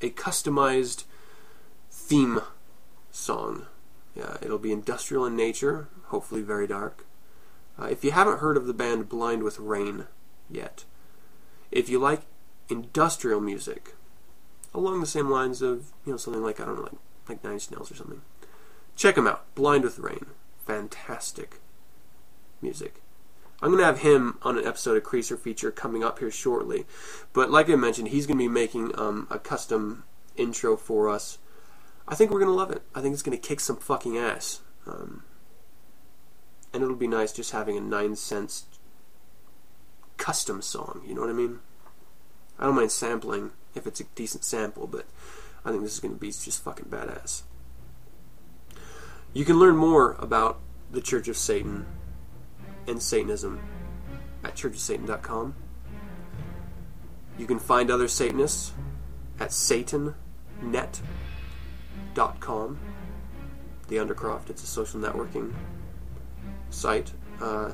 a 0.00 0.10
customized 0.10 1.04
theme 1.90 2.40
song. 3.10 3.66
Yeah, 4.14 4.36
it'll 4.42 4.58
be 4.58 4.72
industrial 4.72 5.24
in 5.26 5.36
nature, 5.36 5.88
hopefully 6.06 6.42
very 6.42 6.66
dark. 6.66 7.06
Uh, 7.78 7.86
if 7.86 8.04
you 8.04 8.10
haven't 8.10 8.40
heard 8.40 8.56
of 8.56 8.66
the 8.66 8.74
band 8.74 9.08
Blind 9.08 9.42
with 9.42 9.58
Rain 9.58 10.06
yet, 10.50 10.84
if 11.70 11.88
you 11.88 11.98
like 11.98 12.22
industrial 12.68 13.40
music, 13.40 13.94
along 14.74 15.00
the 15.00 15.06
same 15.06 15.30
lines 15.30 15.62
of 15.62 15.92
you 16.04 16.12
know 16.12 16.18
something 16.18 16.42
like 16.42 16.60
I 16.60 16.66
don't 16.66 16.76
know 16.76 16.82
like 16.82 16.92
like 17.28 17.44
Nine 17.44 17.54
Inch 17.54 17.70
Nails 17.70 17.90
or 17.90 17.94
something, 17.94 18.20
check 18.96 19.14
them 19.14 19.26
out. 19.26 19.54
Blind 19.54 19.84
with 19.84 19.98
Rain, 19.98 20.26
fantastic 20.66 21.60
music. 22.60 23.01
I'm 23.62 23.68
going 23.68 23.78
to 23.78 23.86
have 23.86 24.00
him 24.00 24.38
on 24.42 24.58
an 24.58 24.66
episode 24.66 24.96
of 24.96 25.04
Creature 25.04 25.36
Feature 25.36 25.70
coming 25.70 26.02
up 26.02 26.18
here 26.18 26.32
shortly. 26.32 26.84
But 27.32 27.48
like 27.48 27.70
I 27.70 27.76
mentioned, 27.76 28.08
he's 28.08 28.26
going 28.26 28.36
to 28.36 28.44
be 28.44 28.48
making 28.48 28.98
um, 28.98 29.28
a 29.30 29.38
custom 29.38 30.02
intro 30.36 30.76
for 30.76 31.08
us. 31.08 31.38
I 32.08 32.16
think 32.16 32.32
we're 32.32 32.40
going 32.40 32.50
to 32.50 32.56
love 32.56 32.72
it. 32.72 32.82
I 32.92 33.00
think 33.00 33.12
it's 33.12 33.22
going 33.22 33.38
to 33.38 33.48
kick 33.48 33.60
some 33.60 33.76
fucking 33.76 34.18
ass. 34.18 34.62
Um, 34.84 35.22
and 36.74 36.82
it'll 36.82 36.96
be 36.96 37.06
nice 37.06 37.32
just 37.32 37.52
having 37.52 37.76
a 37.76 37.80
nine 37.80 38.16
cents 38.16 38.64
custom 40.16 40.60
song. 40.60 41.02
You 41.06 41.14
know 41.14 41.20
what 41.20 41.30
I 41.30 41.34
mean? 41.34 41.60
I 42.58 42.64
don't 42.64 42.74
mind 42.74 42.90
sampling 42.90 43.52
if 43.76 43.86
it's 43.86 44.00
a 44.00 44.04
decent 44.16 44.42
sample, 44.42 44.88
but 44.88 45.06
I 45.64 45.70
think 45.70 45.84
this 45.84 45.94
is 45.94 46.00
going 46.00 46.14
to 46.14 46.20
be 46.20 46.28
just 46.28 46.64
fucking 46.64 46.86
badass. 46.86 47.42
You 49.32 49.44
can 49.44 49.60
learn 49.60 49.76
more 49.76 50.12
about 50.18 50.58
the 50.90 51.00
Church 51.00 51.28
of 51.28 51.36
Satan 51.36 51.86
and 52.86 53.02
Satanism 53.02 53.60
at 54.44 54.54
churchofsatan.com. 54.54 55.54
You 57.38 57.46
can 57.46 57.58
find 57.58 57.90
other 57.90 58.08
Satanists 58.08 58.72
at 59.40 59.48
satannet.com. 59.50 60.14
The 63.88 63.96
Undercroft, 63.96 64.50
it's 64.50 64.62
a 64.62 64.66
social 64.66 65.00
networking 65.00 65.54
site. 66.70 67.12
Uh, 67.40 67.72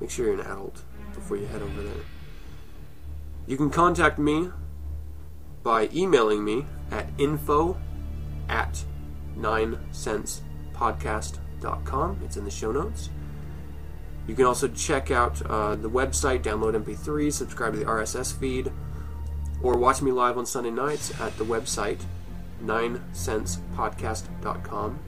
make 0.00 0.10
sure 0.10 0.24
you're 0.26 0.34
an 0.34 0.40
adult 0.40 0.82
before 1.14 1.36
you 1.36 1.46
head 1.46 1.62
over 1.62 1.82
there. 1.82 2.02
You 3.46 3.56
can 3.56 3.70
contact 3.70 4.18
me 4.18 4.50
by 5.62 5.88
emailing 5.92 6.44
me 6.44 6.66
at 6.90 7.06
info 7.18 7.78
at 8.48 8.82
9centspodcast.com. 9.38 12.20
It's 12.24 12.36
in 12.36 12.44
the 12.44 12.50
show 12.50 12.72
notes. 12.72 13.10
You 14.28 14.34
can 14.34 14.44
also 14.44 14.68
check 14.68 15.10
out 15.10 15.40
uh, 15.46 15.74
the 15.74 15.88
website, 15.88 16.42
download 16.42 16.76
MP3s, 16.84 17.32
subscribe 17.32 17.72
to 17.72 17.78
the 17.78 17.86
RSS 17.86 18.38
feed, 18.38 18.70
or 19.62 19.78
watch 19.78 20.02
me 20.02 20.12
live 20.12 20.36
on 20.36 20.44
Sunday 20.44 20.70
nights 20.70 21.18
at 21.18 21.34
the 21.38 21.44
website, 21.44 21.98
9centspodcast.com, 22.62 24.98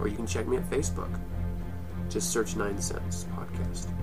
or 0.00 0.08
you 0.08 0.16
can 0.16 0.26
check 0.26 0.48
me 0.48 0.56
at 0.56 0.68
Facebook. 0.68 1.20
Just 2.10 2.30
search 2.30 2.56
9 2.56 2.80
Cents 2.80 3.28
Podcast. 3.36 3.94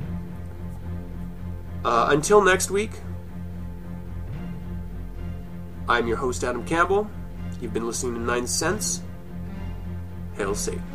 Uh, 1.83 2.07
until 2.11 2.41
next 2.41 2.71
week, 2.71 2.91
I'm 5.89 6.07
your 6.07 6.17
host, 6.17 6.45
Adam 6.45 6.65
Campbell. 6.65 7.11
You've 7.59 7.73
been 7.73 7.85
listening 7.85 8.13
to 8.13 8.21
9 8.21 8.47
Cents. 8.47 9.01
Hail 10.37 10.55
Satan. 10.55 10.90